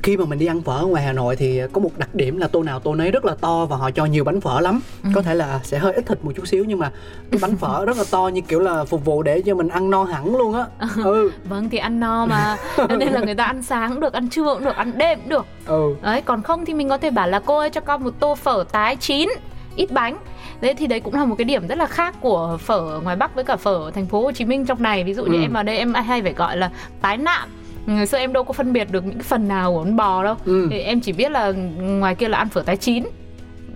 khi 0.04 0.18
mà 0.18 0.26
mình 0.26 0.40
đi 0.40 0.46
ăn 0.46 0.62
phở 0.62 0.78
ở 0.80 0.86
ngoài 0.86 1.04
Hà 1.04 1.14
Nội 1.14 1.36
thì 1.36 1.62
có 1.74 1.82
một 1.82 1.90
đặc 1.98 2.16
điểm 2.16 2.38
là 2.38 2.48
tô 2.48 2.64
nào 2.64 2.80
tô 2.80 2.96
nấy 2.96 3.12
rất 3.12 3.26
là 3.26 3.36
to 3.42 3.66
và 3.66 3.78
họ 3.78 3.92
cho 3.92 4.06
nhiều 4.06 4.24
bánh 4.24 4.42
phở 4.42 4.60
lắm 4.60 4.80
Ừ. 5.04 5.10
có 5.16 5.22
thể 5.22 5.36
là 5.36 5.60
sẽ 5.64 5.80
hơi 5.80 5.94
ít 5.94 6.06
thịt 6.08 6.18
một 6.26 6.32
chút 6.36 6.48
xíu 6.48 6.66
nhưng 6.68 6.80
mà 6.80 6.92
cái 7.32 7.40
bánh 7.42 7.56
phở 7.56 7.86
rất 7.86 7.98
là 7.98 8.04
to 8.12 8.28
như 8.28 8.42
kiểu 8.42 8.60
là 8.60 8.84
phục 8.84 9.06
vụ 9.08 9.24
để 9.24 9.42
cho 9.46 9.56
mình 9.56 9.68
ăn 9.68 9.90
no 9.90 10.04
hẳn 10.04 10.36
luôn 10.36 10.54
á 10.54 10.66
ừ 11.04 11.32
Vâng 11.50 11.70
thì 11.70 11.78
ăn 11.78 12.00
no 12.00 12.26
mà 12.26 12.58
nên 12.90 13.08
là 13.14 13.20
người 13.20 13.36
ta 13.36 13.44
ăn 13.44 13.62
sáng 13.64 13.92
cũng 13.92 14.00
được, 14.00 14.14
ăn 14.14 14.30
trưa 14.30 14.54
cũng 14.54 14.64
được, 14.66 14.76
ăn 14.76 14.92
đêm 14.98 15.20
cũng 15.20 15.30
được. 15.30 15.46
ừ 15.66 15.96
Đấy, 16.02 16.22
còn 16.22 16.42
không 16.42 16.66
thì 16.66 16.74
mình 16.74 16.90
có 16.90 16.98
thể 16.98 17.10
bảo 17.12 17.28
là 17.28 17.40
cô 17.40 17.58
ơi 17.58 17.70
cho 17.70 17.82
con 17.82 18.04
một 18.04 18.14
tô 18.20 18.36
phở 18.36 18.64
tái 18.72 18.96
chín 18.96 19.30
ít 19.76 19.92
bánh 19.92 20.18
Đấy 20.62 20.74
thì 20.74 20.88
đấy 20.88 21.00
cũng 21.00 21.14
là 21.14 21.26
một 21.26 21.36
cái 21.38 21.46
điểm 21.46 21.68
rất 21.68 21.78
là 21.78 21.86
khác 21.86 22.16
của 22.22 22.58
phở 22.62 23.00
ngoài 23.04 23.16
Bắc 23.16 23.36
với 23.36 23.44
cả 23.44 23.56
phở 23.56 23.74
ở 23.76 23.92
thành 23.92 24.06
phố 24.06 24.22
Hồ 24.22 24.32
Chí 24.32 24.46
Minh 24.46 24.66
trong 24.66 24.84
này. 24.84 25.04
Ví 25.04 25.14
dụ 25.14 25.26
như 25.26 25.38
Ừ. 25.38 25.42
em 25.42 25.54
vào 25.54 25.64
đây 25.64 25.78
em 25.78 25.94
hay 25.94 26.22
phải 26.22 26.34
gọi 26.34 26.58
là 26.58 26.70
tái 27.02 27.18
nạm. 27.18 27.50
Ngày 27.86 28.06
xưa 28.06 28.18
em 28.18 28.34
đâu 28.34 28.44
có 28.44 28.54
phân 28.54 28.74
biệt 28.74 28.92
được 28.92 29.06
những 29.06 29.20
phần 29.20 29.48
nào 29.48 29.74
của 29.74 29.84
con 29.84 29.96
bò 29.96 30.24
đâu. 30.24 30.36
Ừ. 30.46 30.68
Thì 30.72 30.80
em 30.80 31.00
chỉ 31.00 31.12
biết 31.12 31.32
là 31.32 31.52
ngoài 31.78 32.16
kia 32.16 32.28
là 32.28 32.38
ăn 32.38 32.50
phở 32.50 32.62
tái 32.62 32.78
chín 32.78 33.04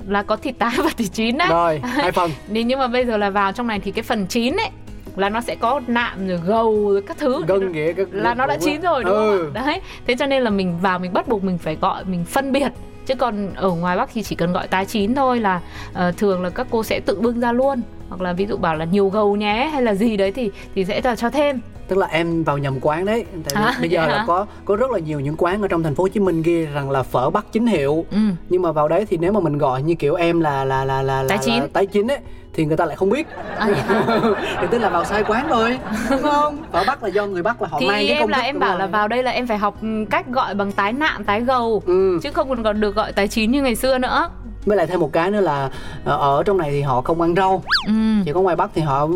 là 0.07 0.23
có 0.23 0.35
thịt 0.35 0.55
tái 0.59 0.71
và 0.77 0.89
thịt 0.97 1.07
chín 1.13 1.37
đấy. 1.37 1.47
rồi 1.51 1.79
hai 1.83 2.11
phần 2.11 2.31
Nên 2.47 2.67
nhưng 2.67 2.79
mà 2.79 2.87
bây 2.87 3.05
giờ 3.05 3.17
là 3.17 3.29
vào 3.29 3.51
trong 3.51 3.67
này 3.67 3.79
thì 3.79 3.91
cái 3.91 4.03
phần 4.03 4.25
chín 4.27 4.55
ấy 4.57 4.69
là 5.15 5.29
nó 5.29 5.41
sẽ 5.41 5.55
có 5.55 5.81
nạm 5.87 6.27
rồi 6.27 6.39
gầu 6.45 6.91
rồi 6.91 7.01
các 7.01 7.17
thứ 7.17 7.43
gân 7.47 7.71
nghĩa 7.71 7.93
cái 7.93 8.05
là 8.11 8.33
nó 8.33 8.45
đã 8.47 8.57
chín 8.61 8.81
rồi 8.81 9.03
đúng 9.03 9.13
ừ. 9.13 9.37
không 9.37 9.53
ạ? 9.53 9.65
Đấy. 9.65 9.81
Thế 10.07 10.15
cho 10.19 10.25
nên 10.25 10.43
là 10.43 10.49
mình 10.49 10.79
vào 10.79 10.99
mình 10.99 11.13
bắt 11.13 11.27
buộc 11.27 11.43
mình 11.43 11.57
phải 11.57 11.77
gọi 11.81 12.05
mình 12.05 12.23
phân 12.25 12.51
biệt 12.51 12.71
chứ 13.05 13.15
còn 13.15 13.53
ở 13.55 13.69
ngoài 13.69 13.97
Bắc 13.97 14.09
thì 14.13 14.23
chỉ 14.23 14.35
cần 14.35 14.53
gọi 14.53 14.67
tái 14.67 14.85
chín 14.85 15.15
thôi 15.15 15.39
là 15.39 15.61
ờ, 15.93 16.11
thường 16.11 16.43
là 16.43 16.49
các 16.49 16.67
cô 16.69 16.83
sẽ 16.83 16.99
tự 16.99 17.19
bưng 17.21 17.39
ra 17.39 17.51
luôn 17.51 17.81
hoặc 18.09 18.21
là 18.21 18.33
ví 18.33 18.45
dụ 18.45 18.57
bảo 18.57 18.75
là 18.75 18.85
nhiều 18.85 19.09
gầu 19.09 19.35
nhé 19.35 19.69
hay 19.73 19.81
là 19.81 19.93
gì 19.93 20.17
đấy 20.17 20.31
thì 20.31 20.51
thì 20.75 20.85
sẽ 20.85 21.01
là 21.03 21.15
cho 21.15 21.29
thêm 21.29 21.61
tức 21.87 21.97
là 21.97 22.07
em 22.07 22.43
vào 22.43 22.57
nhầm 22.57 22.77
quán 22.81 23.05
đấy 23.05 23.25
tại 23.43 23.63
À, 23.63 23.75
bây 23.79 23.89
giờ 23.89 23.99
vậy 24.01 24.09
là 24.09 24.17
hả? 24.17 24.23
có 24.27 24.45
có 24.65 24.75
rất 24.75 24.91
là 24.91 24.99
nhiều 24.99 25.19
những 25.19 25.35
quán 25.37 25.61
ở 25.61 25.67
trong 25.67 25.83
thành 25.83 25.95
phố 25.95 26.03
Hồ 26.03 26.07
Chí 26.07 26.19
Minh 26.19 26.41
ghi 26.41 26.65
rằng 26.65 26.91
là 26.91 27.03
phở 27.03 27.29
Bắc 27.29 27.45
chính 27.51 27.67
hiệu 27.67 28.05
ừ. 28.11 28.17
nhưng 28.49 28.61
mà 28.61 28.71
vào 28.71 28.87
đấy 28.87 29.05
thì 29.09 29.17
nếu 29.17 29.31
mà 29.31 29.39
mình 29.39 29.57
gọi 29.57 29.83
như 29.83 29.95
kiểu 29.95 30.15
em 30.15 30.39
là 30.39 30.65
là 30.65 30.85
là 30.85 31.01
là, 31.01 31.23
là 31.23 31.29
Tái 31.29 31.37
chín. 31.41 31.59
là 31.59 31.67
tái 31.73 31.85
chín 31.85 32.07
ấy 32.11 32.17
thì 32.53 32.65
người 32.65 32.77
ta 32.77 32.85
lại 32.85 32.95
không 32.95 33.09
biết 33.09 33.27
À, 33.57 33.65
hả? 33.87 34.03
thì 34.61 34.67
tức 34.71 34.77
là 34.79 34.89
vào 34.89 35.05
sai 35.05 35.23
quán 35.23 35.47
rồi 35.47 35.79
đúng 36.09 36.21
không 36.21 36.57
phở 36.71 36.83
Bắc 36.87 37.03
là 37.03 37.09
do 37.09 37.25
người 37.27 37.43
Bắc 37.43 37.61
là 37.61 37.67
họ 37.71 37.77
thì 37.81 37.87
mang 37.87 37.95
cái 37.95 38.07
em 38.07 38.21
công 38.21 38.29
là 38.29 38.37
thức 38.37 38.43
em 38.43 38.59
bảo 38.59 38.69
rồi. 38.71 38.79
là 38.79 38.87
vào 38.87 39.07
đây 39.07 39.23
là 39.23 39.31
em 39.31 39.47
phải 39.47 39.57
học 39.57 39.75
cách 40.09 40.27
gọi 40.27 40.53
bằng 40.55 40.71
tái 40.71 40.93
nạm 40.93 41.23
tái 41.23 41.41
gầu 41.41 41.83
ừ. 41.85 42.19
chứ 42.23 42.31
không 42.31 42.63
còn 42.63 42.81
được 42.81 42.95
gọi 42.95 43.13
tái 43.13 43.27
chín 43.27 43.51
như 43.51 43.61
ngày 43.61 43.75
xưa 43.75 43.97
nữa 43.97 44.29
với 44.65 44.77
lại 44.77 44.87
thêm 44.87 44.99
một 44.99 45.13
cái 45.13 45.31
nữa 45.31 45.41
là 45.41 45.69
ờ, 46.05 46.17
ở 46.17 46.43
trong 46.43 46.57
này 46.57 46.71
thì 46.71 46.81
họ 46.81 47.01
không 47.01 47.21
ăn 47.21 47.35
rau 47.35 47.63
ừ. 47.87 47.93
chỉ 48.25 48.33
có 48.33 48.41
ngoài 48.41 48.55
Bắc 48.55 48.71
thì 48.75 48.81
họ 48.81 49.07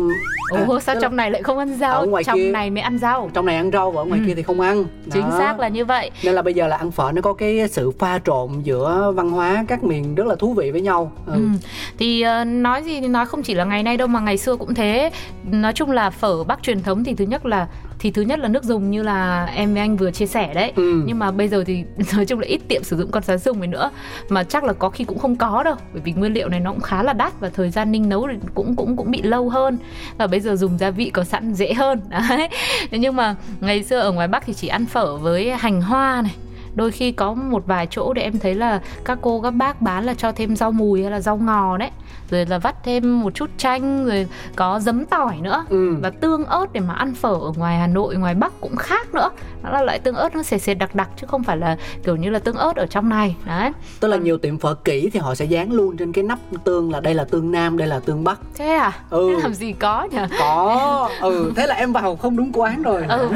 À, 0.54 0.58
sao 0.66 0.78
tức 0.86 0.94
là 0.94 1.00
trong 1.00 1.16
này 1.16 1.30
lại 1.30 1.42
không 1.42 1.58
ăn 1.58 1.74
rau 1.78 2.00
ở 2.00 2.06
ngoài 2.06 2.24
trong 2.24 2.36
kia- 2.38 2.50
này 2.50 2.70
mới 2.70 2.80
ăn 2.80 2.98
rau 2.98 3.30
trong 3.34 3.46
này 3.46 3.56
ăn 3.56 3.70
rau 3.72 3.90
và 3.90 4.02
ở 4.02 4.04
ngoài 4.04 4.20
Ừ. 4.20 4.26
kia 4.28 4.34
thì 4.34 4.42
không 4.42 4.60
ăn 4.60 4.84
chính 5.12 5.22
Đó. 5.22 5.34
xác 5.38 5.60
là 5.60 5.68
như 5.68 5.84
vậy 5.84 6.10
nên 6.24 6.34
là 6.34 6.42
bây 6.42 6.54
giờ 6.54 6.66
là 6.66 6.76
ăn 6.76 6.90
phở 6.90 7.12
nó 7.14 7.22
có 7.22 7.32
cái 7.32 7.68
sự 7.68 7.90
pha 7.90 8.18
trộn 8.24 8.50
giữa 8.62 9.12
văn 9.16 9.30
hóa 9.30 9.64
các 9.68 9.84
miền 9.84 10.14
rất 10.14 10.26
là 10.26 10.34
thú 10.34 10.54
vị 10.54 10.70
với 10.70 10.80
nhau 10.80 11.12
ừ. 11.26 11.32
Ừ. 11.34 11.40
Thì 11.98 12.22
ờ, 12.22 12.44
nói 12.44 12.82
gì 12.82 13.00
thì 13.00 13.08
nói 13.08 13.26
không 13.26 13.42
chỉ 13.42 13.54
là 13.54 13.64
ngày 13.64 13.82
nay 13.82 13.96
đâu 13.96 14.08
mà 14.08 14.20
ngày 14.20 14.38
xưa 14.38 14.56
cũng 14.56 14.74
thế. 14.74 15.10
Nói 15.50 15.72
chung 15.72 15.90
là 15.90 16.10
phở 16.10 16.44
Bắc 16.44 16.62
truyền 16.62 16.82
thống 16.82 17.04
thì 17.04 17.14
thứ 17.14 17.24
nhất 17.24 17.46
là 17.46 17.66
thì 17.98 18.10
thứ 18.10 18.22
nhất 18.22 18.38
là 18.38 18.48
nước 18.48 18.64
dùng 18.64 18.90
như 18.90 19.02
là 19.02 19.44
em 19.44 19.72
với 19.72 19.80
anh 19.80 19.96
vừa 19.96 20.10
chia 20.10 20.26
sẻ 20.26 20.54
đấy. 20.54 20.72
Ừ. 20.76 21.02
Nhưng 21.06 21.18
mà 21.18 21.30
bây 21.30 21.48
giờ 21.48 21.64
thì 21.66 21.84
nói 22.16 22.26
chung 22.26 22.40
là 22.40 22.46
ít 22.46 22.60
tiệm 22.68 22.82
sử 22.82 22.96
dụng 22.96 23.10
con 23.10 23.22
sá 23.22 23.36
dùng 23.36 23.60
này 23.60 23.68
nữa 23.68 23.90
mà 24.28 24.44
chắc 24.44 24.64
là 24.64 24.72
có 24.72 24.90
khi 24.90 25.04
cũng 25.04 25.18
không 25.18 25.36
có 25.36 25.62
đâu 25.62 25.74
bởi 25.92 26.02
vì 26.04 26.12
nguyên 26.12 26.32
liệu 26.32 26.48
này 26.48 26.60
nó 26.60 26.70
cũng 26.70 26.80
khá 26.80 27.02
là 27.02 27.12
đắt 27.12 27.40
và 27.40 27.48
thời 27.48 27.70
gian 27.70 27.92
ninh 27.92 28.08
nấu 28.08 28.28
cũng 28.54 28.76
cũng 28.76 28.96
cũng 28.96 29.10
bị 29.10 29.22
lâu 29.22 29.48
hơn 29.48 29.78
và 30.18 30.26
bây 30.26 30.40
giờ 30.40 30.56
dùng 30.56 30.78
gia 30.78 30.90
vị 30.90 31.10
có 31.10 31.24
sẵn 31.24 31.54
dễ 31.54 31.72
hơn 31.72 32.00
đấy 32.10 32.48
nhưng 32.90 33.16
mà 33.16 33.36
ngày 33.60 33.82
xưa 33.82 33.98
ở 33.98 34.12
ngoài 34.12 34.28
Bắc 34.28 34.46
thì 34.46 34.54
chỉ 34.54 34.68
ăn 34.68 34.86
phở 34.86 35.16
với 35.16 35.50
hành 35.50 35.82
hoa 35.82 36.22
này 36.22 36.34
đôi 36.76 36.90
khi 36.90 37.12
có 37.12 37.34
một 37.34 37.66
vài 37.66 37.86
chỗ 37.90 38.12
để 38.12 38.22
em 38.22 38.38
thấy 38.38 38.54
là 38.54 38.80
các 39.04 39.18
cô 39.22 39.40
các 39.40 39.50
bác 39.50 39.82
bán 39.82 40.04
là 40.04 40.14
cho 40.14 40.32
thêm 40.32 40.56
rau 40.56 40.72
mùi 40.72 41.02
hay 41.02 41.10
là 41.10 41.20
rau 41.20 41.36
ngò 41.36 41.76
đấy. 41.76 41.90
Rồi 42.30 42.46
là 42.46 42.58
vắt 42.58 42.84
thêm 42.84 43.20
một 43.20 43.34
chút 43.34 43.50
chanh 43.56 44.06
rồi 44.06 44.26
có 44.56 44.80
giấm 44.80 45.04
tỏi 45.04 45.36
nữa. 45.40 45.64
Ừ. 45.68 45.96
và 46.02 46.10
tương 46.10 46.44
ớt 46.44 46.72
để 46.72 46.80
mà 46.80 46.94
ăn 46.94 47.14
phở 47.14 47.32
ở 47.32 47.52
ngoài 47.56 47.78
Hà 47.78 47.86
Nội 47.86 48.16
ngoài 48.16 48.34
Bắc 48.34 48.52
cũng 48.60 48.76
khác 48.76 49.14
nữa. 49.14 49.30
Đó 49.62 49.70
là 49.70 49.82
loại 49.82 49.98
tương 49.98 50.14
ớt 50.14 50.34
nó 50.34 50.42
sệt 50.42 50.62
sệt 50.62 50.78
đặc 50.78 50.94
đặc 50.94 51.08
chứ 51.16 51.26
không 51.26 51.42
phải 51.42 51.56
là 51.56 51.76
kiểu 52.04 52.16
như 52.16 52.30
là 52.30 52.38
tương 52.38 52.56
ớt 52.56 52.76
ở 52.76 52.86
trong 52.86 53.08
này. 53.08 53.36
Đấy. 53.46 53.70
Tức 54.00 54.08
là 54.08 54.16
nhiều 54.16 54.38
tiệm 54.38 54.58
phở 54.58 54.74
kỹ 54.74 55.10
thì 55.12 55.20
họ 55.20 55.34
sẽ 55.34 55.44
dán 55.44 55.72
luôn 55.72 55.96
trên 55.96 56.12
cái 56.12 56.24
nắp 56.24 56.38
tương 56.64 56.92
là 56.92 57.00
đây 57.00 57.14
là 57.14 57.24
tương 57.24 57.52
nam 57.52 57.76
đây 57.76 57.88
là 57.88 57.98
tương 57.98 58.24
bắc. 58.24 58.40
Thế 58.54 58.68
à? 58.68 58.92
Ừ. 59.10 59.32
thế 59.36 59.42
làm 59.42 59.54
gì 59.54 59.72
có 59.72 60.08
nhỉ? 60.12 60.18
Có. 60.38 61.10
Ừ 61.20 61.52
thế 61.56 61.66
là 61.66 61.74
em 61.74 61.92
vào 61.92 62.16
không 62.16 62.36
đúng 62.36 62.50
quán 62.54 62.82
rồi. 62.82 63.04
Ừ. 63.08 63.30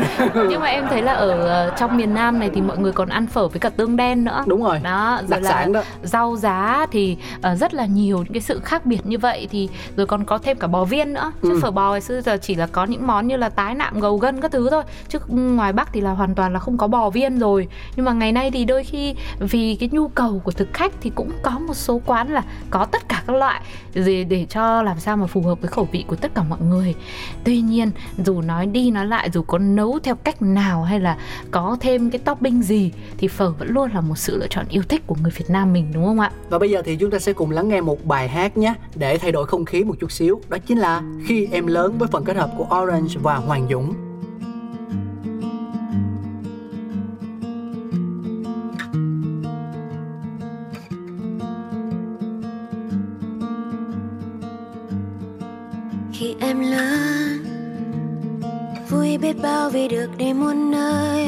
Nhưng 0.49 0.61
mà 0.61 0.67
em 0.67 0.87
thấy 0.91 1.03
là 1.03 1.13
ở 1.13 1.31
ờ, 1.31 1.73
trong 1.79 1.97
miền 1.97 2.15
Nam 2.15 2.39
này 2.39 2.51
thì 2.55 2.61
mọi 2.61 2.79
người 2.79 2.93
còn 2.93 3.09
ăn 3.09 3.27
phở 3.31 3.49
với 3.49 3.61
cả 3.61 3.69
tương 3.69 3.97
đen 3.97 4.25
nữa. 4.25 4.45
Đúng 4.47 4.63
rồi 4.63 4.79
đó 4.79 5.17
rồi 5.21 5.29
đặc 5.31 5.43
là 5.43 5.51
sản 5.51 5.73
đó. 5.73 5.83
rau 6.03 6.37
giá 6.37 6.87
thì 6.93 7.17
ờ, 7.43 7.55
rất 7.55 7.75
là 7.75 7.87
nhiều 7.87 8.19
những 8.19 8.33
cái 8.33 8.41
sự 8.41 8.61
khác 8.65 8.87
biệt 8.87 9.07
như 9.07 9.19
vậy 9.19 9.49
thì 9.51 9.69
rồi 9.97 10.07
còn 10.07 10.25
có 10.25 10.39
thêm 10.39 10.57
cả 10.59 10.67
bò 10.67 10.85
viên 10.85 11.13
nữa. 11.13 11.33
Chứ 11.43 11.51
Ừ. 11.51 11.59
phở 11.63 11.71
bò 11.71 11.93
ngày 11.93 12.01
xưa 12.01 12.21
giờ 12.21 12.37
chỉ 12.43 12.55
là 12.55 12.67
có 12.67 12.85
những 12.85 13.07
món 13.07 13.27
như 13.27 13.37
là 13.37 13.49
tái 13.49 13.75
nạm 13.75 14.01
gầu 14.01 14.19
gân 14.19 14.41
các 14.41 14.53
thứ 14.53 14.71
thôi. 14.71 14.83
Chứ 15.09 15.19
ngoài 15.29 15.73
bắc 15.73 15.93
thì 15.93 16.01
là 16.01 16.11
hoàn 16.11 16.35
toàn 16.35 16.53
là 16.53 16.59
không 16.59 16.79
có 16.79 16.87
bò 16.87 17.11
viên 17.11 17.39
rồi. 17.39 17.69
Nhưng 17.97 18.05
mà 18.07 18.13
ngày 18.13 18.33
nay 18.33 18.51
thì 18.51 18.65
đôi 18.65 18.85
khi 18.85 19.15
vì 19.41 19.77
cái 19.81 19.89
nhu 19.93 20.09
cầu 20.09 20.41
của 20.45 20.53
thực 20.53 20.69
khách 20.73 20.93
thì 21.01 21.11
cũng 21.15 21.31
có 21.43 21.51
một 21.51 21.75
số 21.75 22.01
quán 22.07 22.29
là 22.33 22.43
có 22.71 22.85
tất 22.85 23.09
cả 23.09 23.23
các 23.27 23.37
loại 23.37 23.61
để, 23.95 24.25
để 24.25 24.47
cho 24.51 24.83
làm 24.83 25.01
sao 25.01 25.17
mà 25.17 25.27
phù 25.27 25.43
hợp 25.43 25.61
với 25.61 25.69
khẩu 25.69 25.89
vị 25.93 26.05
của 26.07 26.17
tất 26.17 26.35
cả 26.35 26.43
mọi 26.43 26.61
người. 26.61 26.95
Tuy 27.45 27.61
nhiên 27.61 27.91
dù 28.25 28.41
nói 28.41 28.67
đi 28.67 28.91
nói 28.91 29.07
lại 29.07 29.31
dù 29.33 29.43
có 29.43 29.59
nấu 29.59 29.99
theo 30.03 30.15
cách 30.15 30.43
nào 30.43 30.83
hay 30.83 31.01
là 31.01 31.17
có 31.51 31.77
thêm 31.81 32.11
cái 32.11 32.19
topping 32.19 32.63
gì 32.63 32.93
thì 33.21 33.29
phở 33.29 33.51
vẫn 33.51 33.69
luôn 33.69 33.91
là 33.95 34.01
một 34.01 34.19
sự 34.19 34.37
lựa 34.37 34.47
chọn 34.51 34.67
yêu 34.69 34.83
thích 34.89 35.07
của 35.07 35.17
người 35.23 35.33
Việt 35.37 35.51
Nam 35.51 35.73
mình 35.73 35.91
đúng 35.95 36.05
không 36.05 36.21
ạ? 36.21 36.31
Và 36.49 36.59
bây 36.59 36.71
giờ 36.71 36.83
thì 36.85 36.97
chúng 36.97 37.11
ta 37.11 37.19
sẽ 37.19 37.33
cùng 37.33 37.51
lắng 37.51 37.69
nghe 37.69 37.81
một 37.81 38.05
bài 38.05 38.29
hát 38.29 38.57
nhé 38.57 38.75
để 38.95 39.19
thay 39.19 39.33
đổi 39.33 39.47
không 39.47 39.65
khí 39.65 39.85
một 39.85 39.95
chút 40.01 40.13
xíu. 40.13 40.41
Đó 40.49 40.59
chính 40.59 40.79
là 40.79 41.03
khi 41.27 41.49
em 41.53 41.67
lớn 41.67 41.99
với 41.99 42.09
phần 42.13 42.25
kết 42.25 42.37
hợp 42.37 42.51
của 42.59 42.67
Orange 42.83 43.15
và 43.23 43.37
Hoàng 43.37 43.69
Dũng. 43.71 43.95
Khi 56.13 56.35
em 56.41 56.61
lớn 56.61 57.45
vui 58.91 59.19
biết 59.19 59.37
bao 59.43 59.71
vì 59.71 59.89
được 59.89 60.09
đi 60.17 60.33
muôn 60.33 60.71
nơi 60.71 61.20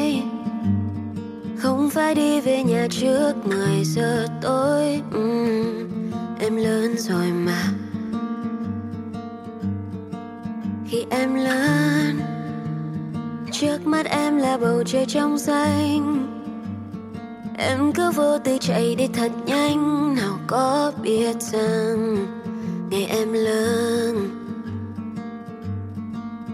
phải 1.92 2.14
đi 2.14 2.40
về 2.40 2.62
nhà 2.62 2.86
trước 2.90 3.32
10 3.44 3.84
giờ 3.84 4.26
tối 4.42 5.02
uhm, 5.18 5.88
em 6.40 6.56
lớn 6.56 6.94
rồi 6.98 7.26
mà. 7.26 7.62
Khi 10.88 11.04
em 11.10 11.34
lớn 11.34 12.20
trước 13.52 13.86
mắt 13.86 14.06
em 14.06 14.36
là 14.36 14.58
bầu 14.58 14.82
trời 14.86 15.06
trong 15.06 15.38
xanh. 15.38 16.28
Em 17.58 17.92
cứ 17.92 18.10
vô 18.10 18.38
tư 18.38 18.58
chạy 18.60 18.94
đi 18.94 19.08
thật 19.14 19.32
nhanh 19.46 20.14
nào 20.14 20.38
có 20.46 20.92
biết 21.02 21.36
rằng 21.40 22.26
ngày 22.90 23.06
em 23.06 23.32
lớn 23.32 24.30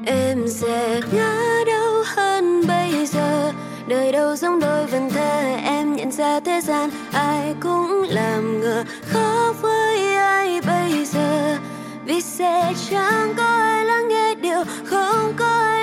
em 0.07 0.49
sẽ 0.49 1.01
ngã 1.13 1.65
đâu 1.67 2.03
hơn 2.07 2.67
bây 2.69 3.07
giờ 3.07 3.53
đời 3.89 4.13
đâu 4.13 4.37
giống 4.37 4.61
đôi 4.61 4.87
vần 4.87 5.11
thơ, 5.11 5.57
em 5.65 5.97
nhận 5.97 6.13
ra 6.13 6.41
thế 6.41 6.61
gian 6.61 6.91
ai 7.13 7.55
cũng 7.61 8.05
làm 8.09 8.61
ngờ. 8.61 8.85
Khó 9.03 9.55
với 9.61 10.15
ai 10.15 10.61
bây 10.67 11.05
giờ? 11.05 11.57
Vì 12.05 12.21
sẽ 12.21 12.73
chẳng 12.91 13.35
có 13.37 13.45
ai 13.45 13.85
lắng 13.85 14.09
nghe 14.09 14.35
điều 14.35 14.65
không 14.85 15.33
có 15.37 15.47
ai 15.47 15.78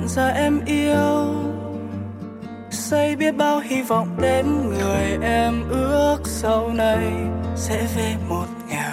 nhận 0.00 0.08
ra 0.08 0.28
em 0.28 0.60
yêu. 0.64 1.34
Xây 2.70 3.16
biết 3.16 3.36
bao 3.36 3.60
hy 3.60 3.82
vọng 3.82 4.08
đến 4.22 4.46
người 4.68 5.18
em 5.22 5.68
ước 5.70 6.18
sau 6.24 6.68
này 6.68 7.12
sẽ 7.56 7.86
về 7.96 8.14
một 8.28 8.46
nhà. 8.68 8.92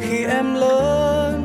Khi 0.00 0.24
em 0.24 0.54
lớn, 0.54 1.42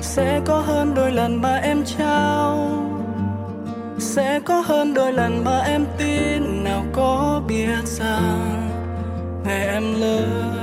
sẽ 0.00 0.40
có 0.44 0.58
hơn 0.58 0.94
đôi 0.94 1.12
lần 1.12 1.42
mà 1.42 1.56
em 1.56 1.84
trao. 1.84 2.70
Sẽ 3.98 4.40
có 4.44 4.60
hơn 4.60 4.94
đôi 4.94 5.12
lần 5.12 5.44
mà 5.44 5.58
em 5.58 5.84
tin 5.98 6.64
nào 6.64 6.84
có 6.92 7.42
biết 7.48 7.84
rằng 7.84 8.70
ngày 9.44 9.68
em 9.68 10.00
lớn. 10.00 10.53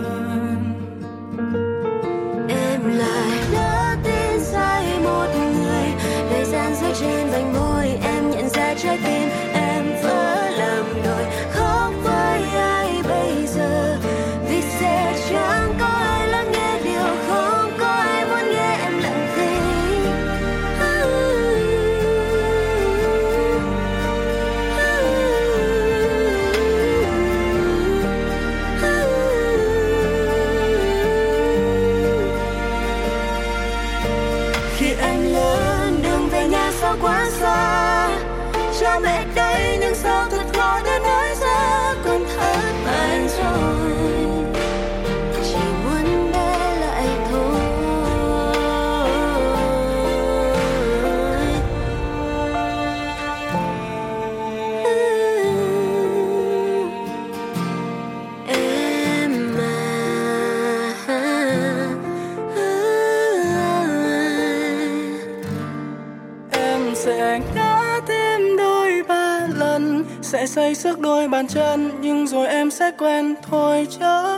Sẽ 72.81 72.91
quen 72.91 73.35
thôi 73.49 73.87
chứ. 73.99 74.30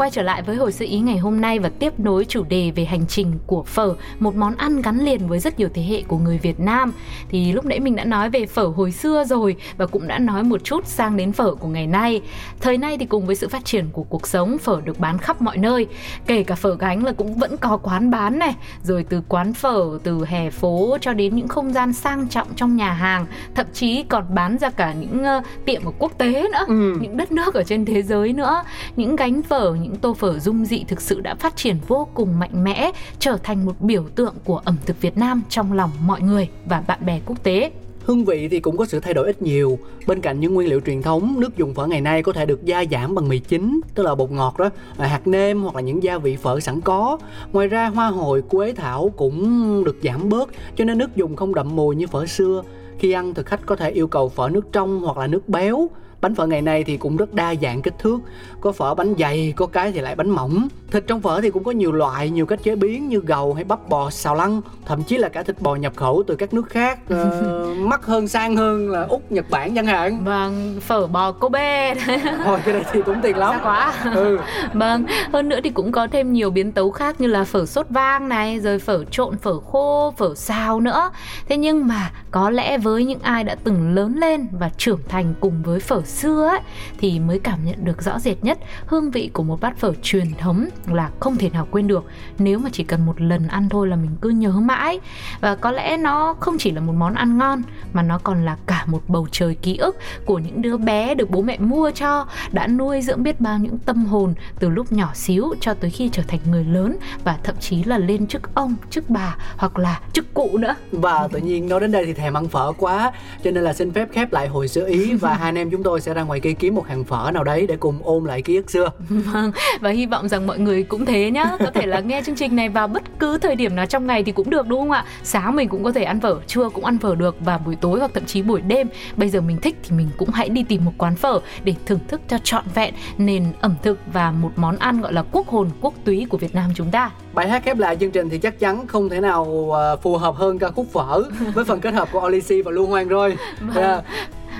Quay 0.00 0.10
trở 0.10 0.22
lại 0.22 0.42
với 0.42 0.56
hồi 0.56 0.72
sơ 0.72 0.84
ý 0.84 0.98
ngày 0.98 1.18
hôm 1.18 1.40
nay 1.40 1.58
và 1.58 1.68
tiếp 1.78 2.00
nối 2.00 2.24
chủ 2.24 2.44
đề 2.44 2.70
về 2.70 2.84
hành 2.84 3.06
trình 3.06 3.32
của 3.46 3.62
phở, 3.62 3.94
một 4.18 4.36
món 4.36 4.54
ăn 4.56 4.82
gắn 4.82 5.00
liền 5.00 5.28
với 5.28 5.38
rất 5.38 5.58
nhiều 5.58 5.68
thế 5.74 5.82
hệ 5.82 6.02
của 6.02 6.18
người 6.18 6.38
Việt 6.38 6.60
Nam. 6.60 6.92
Thì 7.28 7.52
lúc 7.52 7.64
nãy 7.64 7.80
mình 7.80 7.96
đã 7.96 8.04
nói 8.04 8.30
về 8.30 8.46
phở 8.46 8.64
hồi 8.64 8.92
xưa 8.92 9.24
rồi 9.24 9.56
và 9.76 9.86
cũng 9.86 10.08
đã 10.08 10.18
nói 10.18 10.42
một 10.42 10.64
chút 10.64 10.86
sang 10.86 11.16
đến 11.16 11.32
phở 11.32 11.54
của 11.54 11.68
ngày 11.68 11.86
nay. 11.86 12.20
Thời 12.60 12.78
nay 12.78 12.98
thì 12.98 13.06
cùng 13.06 13.26
với 13.26 13.36
sự 13.36 13.48
phát 13.48 13.64
triển 13.64 13.86
của 13.92 14.02
cuộc 14.02 14.26
sống, 14.26 14.58
phở 14.58 14.80
được 14.84 14.98
bán 14.98 15.18
khắp 15.18 15.42
mọi 15.42 15.56
nơi, 15.56 15.86
kể 16.26 16.42
cả 16.42 16.54
phở 16.54 16.74
gánh 16.74 17.04
là 17.04 17.12
cũng 17.12 17.34
vẫn 17.34 17.56
có 17.56 17.76
quán 17.76 18.10
bán 18.10 18.38
này, 18.38 18.54
rồi 18.82 19.04
từ 19.08 19.22
quán 19.28 19.54
phở 19.54 19.98
từ 20.02 20.24
hè 20.24 20.50
phố 20.50 20.96
cho 21.00 21.12
đến 21.12 21.36
những 21.36 21.48
không 21.48 21.72
gian 21.72 21.92
sang 21.92 22.28
trọng 22.28 22.48
trong 22.56 22.76
nhà 22.76 22.92
hàng, 22.92 23.26
thậm 23.54 23.66
chí 23.72 24.02
còn 24.02 24.24
bán 24.34 24.58
ra 24.58 24.70
cả 24.70 24.92
những 24.92 25.22
uh, 25.38 25.44
tiệm 25.64 25.84
ở 25.84 25.92
quốc 25.98 26.18
tế 26.18 26.32
nữa, 26.52 26.64
ừ. 26.66 26.98
những 27.00 27.16
đất 27.16 27.32
nước 27.32 27.54
ở 27.54 27.62
trên 27.62 27.84
thế 27.84 28.02
giới 28.02 28.32
nữa. 28.32 28.62
Những 28.96 29.16
gánh 29.16 29.42
phở, 29.42 29.74
những 29.74 29.89
những 29.90 30.00
tô 30.00 30.14
phở 30.14 30.38
dung 30.38 30.64
dị 30.64 30.84
thực 30.88 31.00
sự 31.00 31.20
đã 31.20 31.34
phát 31.34 31.56
triển 31.56 31.76
vô 31.88 32.08
cùng 32.14 32.38
mạnh 32.38 32.64
mẽ, 32.64 32.90
trở 33.18 33.36
thành 33.42 33.66
một 33.66 33.80
biểu 33.80 34.04
tượng 34.14 34.34
của 34.44 34.58
ẩm 34.64 34.76
thực 34.86 35.00
Việt 35.00 35.16
Nam 35.16 35.42
trong 35.48 35.72
lòng 35.72 35.90
mọi 36.06 36.20
người 36.20 36.48
và 36.66 36.82
bạn 36.86 37.06
bè 37.06 37.20
quốc 37.26 37.42
tế. 37.42 37.70
Hương 38.04 38.24
vị 38.24 38.48
thì 38.48 38.60
cũng 38.60 38.76
có 38.76 38.86
sự 38.86 39.00
thay 39.00 39.14
đổi 39.14 39.26
ít 39.26 39.42
nhiều. 39.42 39.78
Bên 40.06 40.20
cạnh 40.20 40.40
những 40.40 40.54
nguyên 40.54 40.68
liệu 40.68 40.80
truyền 40.80 41.02
thống, 41.02 41.34
nước 41.38 41.56
dùng 41.56 41.74
phở 41.74 41.86
ngày 41.86 42.00
nay 42.00 42.22
có 42.22 42.32
thể 42.32 42.46
được 42.46 42.64
gia 42.64 42.84
giảm 42.90 43.14
bằng 43.14 43.28
mì 43.28 43.38
chính, 43.38 43.80
tức 43.94 44.02
là 44.02 44.14
bột 44.14 44.30
ngọt 44.30 44.58
đó, 44.58 44.70
à, 44.98 45.06
hạt 45.06 45.26
nêm 45.26 45.62
hoặc 45.62 45.74
là 45.74 45.80
những 45.80 46.02
gia 46.02 46.18
vị 46.18 46.36
phở 46.36 46.60
sẵn 46.60 46.80
có. 46.80 47.18
Ngoài 47.52 47.68
ra 47.68 47.88
hoa 47.88 48.08
hồi, 48.08 48.42
quế 48.42 48.72
thảo 48.72 49.12
cũng 49.16 49.84
được 49.84 49.96
giảm 50.02 50.28
bớt, 50.28 50.50
cho 50.76 50.84
nên 50.84 50.98
nước 50.98 51.16
dùng 51.16 51.36
không 51.36 51.54
đậm 51.54 51.76
mùi 51.76 51.96
như 51.96 52.06
phở 52.06 52.26
xưa. 52.26 52.62
Khi 52.98 53.12
ăn, 53.12 53.34
thực 53.34 53.46
khách 53.46 53.66
có 53.66 53.76
thể 53.76 53.90
yêu 53.90 54.08
cầu 54.08 54.28
phở 54.28 54.48
nước 54.48 54.72
trong 54.72 55.00
hoặc 55.00 55.18
là 55.18 55.26
nước 55.26 55.48
béo 55.48 55.88
bánh 56.20 56.34
phở 56.34 56.46
ngày 56.46 56.62
nay 56.62 56.84
thì 56.84 56.96
cũng 56.96 57.16
rất 57.16 57.34
đa 57.34 57.54
dạng 57.62 57.82
kích 57.82 57.98
thước. 57.98 58.18
Có 58.60 58.72
phở 58.72 58.94
bánh 58.94 59.14
dày 59.18 59.52
có 59.56 59.66
cái 59.66 59.92
thì 59.92 60.00
lại 60.00 60.14
bánh 60.14 60.30
mỏng. 60.30 60.68
Thịt 60.90 61.04
trong 61.06 61.20
phở 61.20 61.40
thì 61.40 61.50
cũng 61.50 61.64
có 61.64 61.70
nhiều 61.70 61.92
loại 61.92 62.30
nhiều 62.30 62.46
cách 62.46 62.62
chế 62.62 62.76
biến 62.76 63.08
như 63.08 63.20
gầu 63.20 63.54
hay 63.54 63.64
bắp 63.64 63.88
bò 63.88 64.10
xào 64.10 64.34
lăn 64.34 64.60
thậm 64.86 65.02
chí 65.02 65.18
là 65.18 65.28
cả 65.28 65.42
thịt 65.42 65.60
bò 65.60 65.74
nhập 65.74 65.92
khẩu 65.96 66.22
từ 66.26 66.36
các 66.36 66.54
nước 66.54 66.68
khác 66.68 66.98
uh, 67.14 67.76
mắc 67.78 68.06
hơn 68.06 68.28
sang 68.28 68.56
hơn 68.56 68.90
là 68.90 69.06
úc 69.08 69.32
nhật 69.32 69.50
bản 69.50 69.74
chẳng 69.74 69.86
hạn. 69.86 70.24
Vâng 70.24 70.80
phở 70.80 71.06
bò 71.06 71.32
kobe. 71.32 71.94
Thôi 72.44 72.58
cái 72.64 72.74
này 72.74 72.84
thì 72.92 73.02
cũng 73.02 73.16
tiền 73.22 73.36
lắm. 73.36 73.50
Sao 73.50 73.60
quá. 73.64 73.94
Ừ. 74.14 74.38
vâng 74.72 75.04
hơn 75.32 75.48
nữa 75.48 75.58
thì 75.64 75.70
cũng 75.70 75.92
có 75.92 76.06
thêm 76.06 76.32
nhiều 76.32 76.50
biến 76.50 76.72
tấu 76.72 76.90
khác 76.90 77.20
như 77.20 77.26
là 77.26 77.44
phở 77.44 77.66
sốt 77.66 77.86
vang 77.90 78.28
này 78.28 78.60
rồi 78.60 78.78
phở 78.78 79.04
trộn 79.10 79.38
phở 79.38 79.60
khô 79.60 80.14
phở 80.16 80.34
xào 80.34 80.80
nữa. 80.80 81.10
Thế 81.48 81.56
nhưng 81.56 81.86
mà 81.86 82.10
có 82.30 82.50
lẽ 82.50 82.78
với 82.78 83.04
những 83.04 83.20
ai 83.22 83.44
đã 83.44 83.56
từng 83.64 83.94
lớn 83.94 84.16
lên 84.16 84.46
và 84.58 84.70
trưởng 84.76 85.00
thành 85.08 85.34
cùng 85.40 85.62
với 85.62 85.80
phở 85.80 86.02
xưa 86.10 86.48
ấy, 86.48 86.60
thì 86.98 87.20
mới 87.20 87.38
cảm 87.38 87.64
nhận 87.64 87.84
được 87.84 88.02
rõ 88.02 88.18
rệt 88.18 88.44
nhất 88.44 88.58
hương 88.86 89.10
vị 89.10 89.30
của 89.32 89.42
một 89.42 89.60
bát 89.60 89.78
phở 89.78 89.92
truyền 90.02 90.34
thống 90.38 90.68
là 90.86 91.10
không 91.20 91.36
thể 91.36 91.50
nào 91.50 91.68
quên 91.70 91.86
được. 91.86 92.04
Nếu 92.38 92.58
mà 92.58 92.70
chỉ 92.72 92.84
cần 92.84 93.06
một 93.06 93.20
lần 93.20 93.48
ăn 93.48 93.68
thôi 93.68 93.88
là 93.88 93.96
mình 93.96 94.10
cứ 94.20 94.28
nhớ 94.28 94.50
mãi. 94.50 95.00
Và 95.40 95.56
có 95.56 95.70
lẽ 95.70 95.96
nó 95.96 96.34
không 96.40 96.58
chỉ 96.58 96.70
là 96.70 96.80
một 96.80 96.92
món 96.92 97.14
ăn 97.14 97.38
ngon 97.38 97.62
mà 97.92 98.02
nó 98.02 98.18
còn 98.18 98.44
là 98.44 98.56
cả 98.66 98.84
một 98.86 99.02
bầu 99.08 99.26
trời 99.30 99.54
ký 99.54 99.76
ức 99.76 99.96
của 100.24 100.38
những 100.38 100.62
đứa 100.62 100.76
bé 100.76 101.14
được 101.14 101.30
bố 101.30 101.42
mẹ 101.42 101.58
mua 101.58 101.90
cho 101.90 102.26
đã 102.52 102.66
nuôi 102.66 103.02
dưỡng 103.02 103.22
biết 103.22 103.40
bao 103.40 103.58
những 103.58 103.78
tâm 103.78 104.04
hồn 104.04 104.34
từ 104.58 104.68
lúc 104.68 104.92
nhỏ 104.92 105.10
xíu 105.14 105.54
cho 105.60 105.74
tới 105.74 105.90
khi 105.90 106.08
trở 106.12 106.22
thành 106.28 106.40
người 106.50 106.64
lớn 106.64 106.96
và 107.24 107.38
thậm 107.42 107.54
chí 107.60 107.84
là 107.84 107.98
lên 107.98 108.26
chức 108.26 108.54
ông 108.54 108.74
chức 108.90 109.10
bà 109.10 109.36
hoặc 109.56 109.78
là 109.78 110.00
chức 110.12 110.34
cụ 110.34 110.58
nữa. 110.58 110.74
Và 110.92 111.28
tự 111.32 111.38
nhiên 111.38 111.68
nói 111.68 111.80
đến 111.80 111.92
đây 111.92 112.06
thì 112.06 112.12
thèm 112.12 112.36
ăn 112.36 112.48
phở 112.48 112.72
quá 112.78 113.12
cho 113.44 113.50
nên 113.50 113.64
là 113.64 113.72
xin 113.72 113.92
phép 113.92 114.08
khép 114.12 114.32
lại 114.32 114.48
hồi 114.48 114.68
sơ 114.68 114.84
ý 114.84 115.14
và 115.14 115.34
hai 115.34 115.48
anh 115.48 115.58
em 115.58 115.70
chúng 115.70 115.82
tôi 115.82 115.99
sẽ 116.00 116.14
ra 116.14 116.22
ngoài 116.22 116.40
kia 116.40 116.52
kiếm 116.52 116.74
một 116.74 116.86
hàng 116.86 117.04
phở 117.04 117.30
nào 117.34 117.44
đấy 117.44 117.66
để 117.66 117.76
cùng 117.76 117.98
ôm 118.02 118.24
lại 118.24 118.42
ký 118.42 118.56
ức 118.56 118.70
xưa. 118.70 118.90
Vâng 119.08 119.52
và 119.80 119.90
hy 119.90 120.06
vọng 120.06 120.28
rằng 120.28 120.46
mọi 120.46 120.58
người 120.58 120.82
cũng 120.82 121.06
thế 121.06 121.30
nhá. 121.30 121.44
Có 121.58 121.70
thể 121.74 121.86
là 121.86 122.00
nghe 122.00 122.22
chương 122.26 122.36
trình 122.36 122.56
này 122.56 122.68
vào 122.68 122.88
bất 122.88 123.02
cứ 123.18 123.38
thời 123.38 123.56
điểm 123.56 123.76
nào 123.76 123.86
trong 123.86 124.06
ngày 124.06 124.24
thì 124.24 124.32
cũng 124.32 124.50
được 124.50 124.66
đúng 124.66 124.80
không 124.80 124.90
ạ? 124.90 125.04
Sáng 125.22 125.56
mình 125.56 125.68
cũng 125.68 125.84
có 125.84 125.92
thể 125.92 126.02
ăn 126.02 126.20
phở 126.20 126.36
trưa 126.46 126.68
cũng 126.68 126.84
ăn 126.84 126.98
phở 126.98 127.14
được 127.14 127.36
và 127.40 127.58
buổi 127.58 127.76
tối 127.76 127.98
hoặc 127.98 128.10
thậm 128.14 128.24
chí 128.24 128.42
buổi 128.42 128.60
đêm. 128.60 128.88
Bây 129.16 129.28
giờ 129.28 129.40
mình 129.40 129.56
thích 129.62 129.76
thì 129.82 129.96
mình 129.96 130.08
cũng 130.16 130.30
hãy 130.30 130.48
đi 130.48 130.62
tìm 130.62 130.84
một 130.84 130.92
quán 130.98 131.16
phở 131.16 131.40
để 131.64 131.74
thưởng 131.86 131.98
thức 132.08 132.20
cho 132.28 132.38
trọn 132.44 132.64
vẹn 132.74 132.94
nền 133.18 133.52
ẩm 133.60 133.74
thực 133.82 133.98
và 134.12 134.30
một 134.30 134.50
món 134.56 134.76
ăn 134.76 135.00
gọi 135.00 135.12
là 135.12 135.22
quốc 135.32 135.48
hồn 135.48 135.70
quốc 135.80 135.94
túy 136.04 136.26
của 136.30 136.38
Việt 136.38 136.54
Nam 136.54 136.70
chúng 136.74 136.90
ta. 136.90 137.10
Bài 137.34 137.48
hát 137.48 137.62
khép 137.64 137.78
lại 137.78 137.96
chương 137.96 138.10
trình 138.10 138.30
thì 138.30 138.38
chắc 138.38 138.58
chắn 138.58 138.86
không 138.86 139.08
thể 139.08 139.20
nào 139.20 139.70
ờ, 139.72 139.96
phù 139.96 140.16
hợp 140.16 140.34
hơn 140.36 140.58
ca 140.58 140.70
khúc 140.70 140.86
phở. 140.92 141.22
Với 141.54 141.64
phần 141.64 141.80
kết 141.80 141.94
hợp 141.94 142.08
của 142.12 142.20
Olisi 142.20 142.62
và 142.62 142.70
Lưu 142.70 142.86
Hoang 142.86 143.08
rồi. 143.08 143.36
Vâng. 143.60 143.84
yeah. 143.84 144.04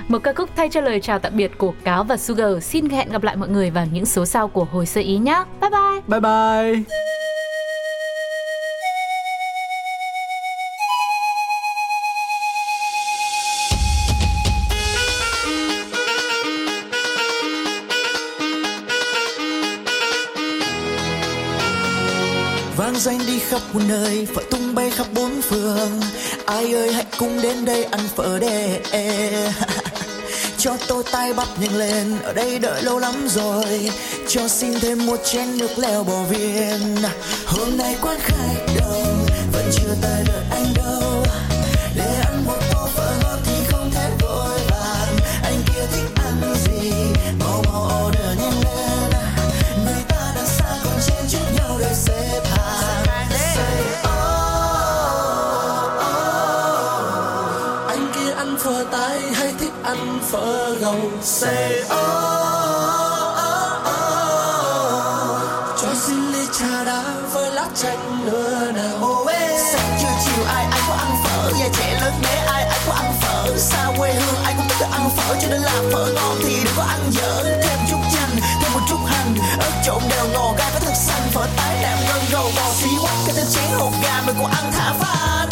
Một 0.07 0.19
ca 0.23 0.33
khúc 0.33 0.49
thay 0.55 0.69
cho 0.69 0.81
lời 0.81 0.99
chào 0.99 1.19
tạm 1.19 1.37
biệt 1.37 1.51
của 1.57 1.73
Cáo 1.83 2.03
và 2.03 2.17
Sugar. 2.17 2.63
Xin 2.63 2.89
hẹn 2.89 3.11
gặp 3.11 3.23
lại 3.23 3.35
mọi 3.35 3.49
người 3.49 3.69
vào 3.69 3.85
những 3.91 4.05
số 4.05 4.25
sau 4.25 4.47
của 4.47 4.63
hồi 4.63 4.85
sơ 4.85 5.01
ý 5.01 5.17
nhé. 5.17 5.43
Bye 5.61 5.69
bye. 5.69 6.01
Bye 6.07 6.19
bye. 6.19 6.83
vang 22.77 22.95
danh 22.95 23.19
đi 23.27 23.39
khắp 23.39 23.61
một 23.73 23.79
nơi 23.89 24.27
phở 24.35 24.41
tung 24.51 24.75
bay 24.75 24.89
khắp 24.89 25.07
bốn 25.15 25.41
phương 25.41 26.01
ai 26.45 26.73
ơi 26.73 26.93
hãy 26.93 27.05
cùng 27.19 27.41
đến 27.41 27.65
đây 27.65 27.83
ăn 27.83 27.99
phở 28.15 28.39
đề 28.39 28.81
cho 30.63 30.77
tôi 30.87 31.03
tay 31.11 31.33
bắp 31.33 31.47
nhanh 31.59 31.77
lên. 31.77 32.19
Ở 32.23 32.33
đây 32.33 32.59
đợi 32.59 32.83
lâu 32.83 32.99
lắm 32.99 33.27
rồi, 33.29 33.91
cho 34.27 34.47
xin 34.47 34.79
thêm 34.79 35.05
một 35.05 35.19
chén 35.23 35.57
nước 35.57 35.77
leo 35.77 36.03
bò 36.03 36.23
viên 36.23 36.95
hôm 37.45 37.77
nay 37.77 37.95
quán 38.01 38.17
khách 38.19 38.65
đông, 38.79 39.25
vẫn 39.53 39.71
chưa 39.71 39.95
tới 40.01 40.10
phở 60.91 60.97
say 61.21 61.81
oh, 61.81 61.87
oh, 61.87 61.97
oh. 63.87 64.21
cho 65.81 65.87
xin 66.07 66.31
ly 66.31 66.45
trà 66.59 66.83
đá 66.83 67.03
với 67.33 67.51
lá 67.51 67.67
chanh 67.75 68.25
nữa 68.25 68.71
nào 68.71 69.25
sáng 69.71 69.97
trưa 70.01 70.07
chiều 70.25 70.45
ai 70.45 70.65
ai 70.71 70.81
có 70.87 70.93
ăn 70.93 71.11
phở? 71.23 71.51
Già 71.59 71.67
trẻ 71.73 71.99
lớn 72.01 72.13
bé 72.23 72.35
ai 72.47 72.63
ai 72.63 72.79
có 72.87 72.93
ăn 72.93 73.13
phở? 73.21 73.57
Xa 73.57 73.91
quê 73.97 74.13
hương 74.13 74.43
ai 74.43 74.53
cũng 74.57 74.67
thích 74.69 74.87
ăn 74.91 75.09
phở 75.17 75.35
cho 75.41 75.47
nên 75.47 75.61
làm 75.61 75.91
phở 75.93 76.13
ngon 76.15 76.37
thì 76.43 76.63
đừng 76.63 76.73
có 76.77 76.83
ăn 76.83 77.11
dở. 77.11 77.43
Thêm 77.63 77.79
chút 77.89 77.97
chanh 78.13 78.29
thêm 78.61 78.73
một 78.73 78.81
chút 78.89 78.99
hành 79.05 79.35
ớt 79.59 79.71
trộn 79.85 80.01
đều 80.09 80.27
ngò 80.33 80.53
gai 80.57 80.71
có 80.73 80.79
thật 80.79 80.93
xanh. 80.95 81.21
Phở 81.33 81.47
tái 81.57 81.77
đạm 81.81 81.97
gân 82.09 82.21
gầu 82.31 82.51
bò 82.55 82.71
xí 82.73 82.89
quắc 83.01 83.13
cái 83.25 83.35
tên 83.37 83.45
chén 83.49 83.79
hột 83.79 83.93
gà 84.03 84.21
mình 84.25 84.35
cũng 84.39 84.51
ăn 84.51 84.71
thả 84.71 84.93
phát 84.99 85.47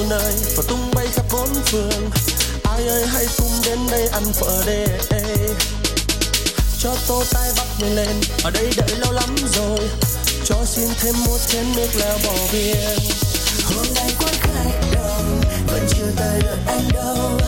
muôn 0.00 0.08
nơi 0.08 0.32
phở 0.56 0.62
tung 0.68 0.90
bay 0.94 1.06
khắp 1.12 1.24
bốn 1.32 1.48
phương. 1.64 2.10
Ai 2.62 2.88
ơi, 2.88 3.06
hãy 3.06 3.26
cùng 3.38 3.52
đến 3.64 3.78
đây 3.90 4.08
ăn 4.08 4.32
phở 4.32 4.62
đê. 4.66 4.86
Cho 6.78 6.96
tô 7.08 7.22
tay 7.32 7.50
bắt 7.56 7.66
mình 7.80 7.94
lên, 7.94 8.20
ở 8.44 8.50
đây 8.50 8.70
đợi 8.76 8.88
lâu 8.98 9.12
lắm 9.12 9.36
rồi. 9.54 9.88
Cho 10.44 10.56
xin 10.66 10.88
thêm 11.00 11.14
một 11.26 11.38
chén 11.48 11.64
nước 11.76 11.88
leo 11.94 12.18
bò 12.26 12.32
viên. 12.52 12.98
Hôm 13.64 13.86
nay 13.94 14.10
quán 14.18 14.34
khách 14.40 14.80
đông 14.94 15.40
vẫn 15.66 15.86
chưa 15.90 16.10
tới 16.16 16.40
lượt 16.42 16.58
anh 16.66 16.88
đâu. 16.94 17.38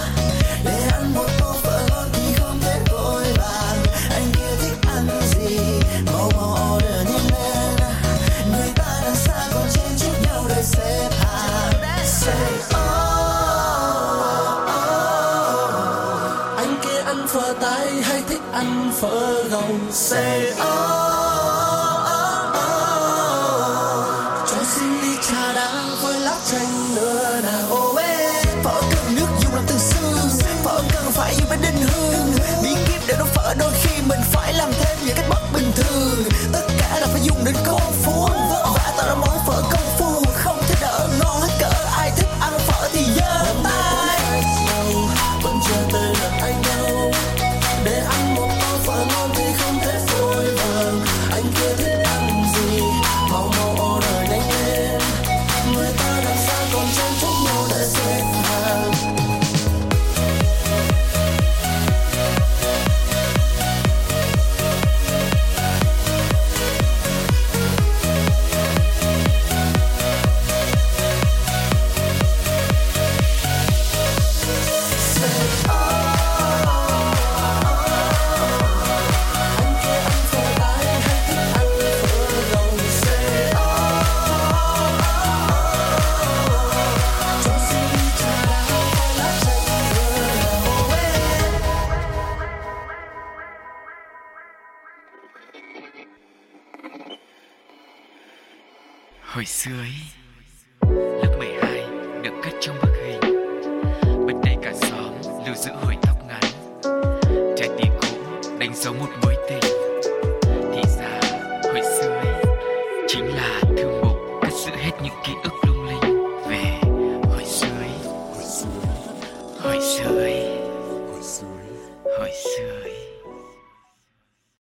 sao 56.46 56.66
còn 56.72 56.86
trang 56.96 57.12
trúc 57.20 57.30
mô 57.44 57.68
đã 57.68 57.84
xếp 57.84 58.22
hàng 58.44 58.91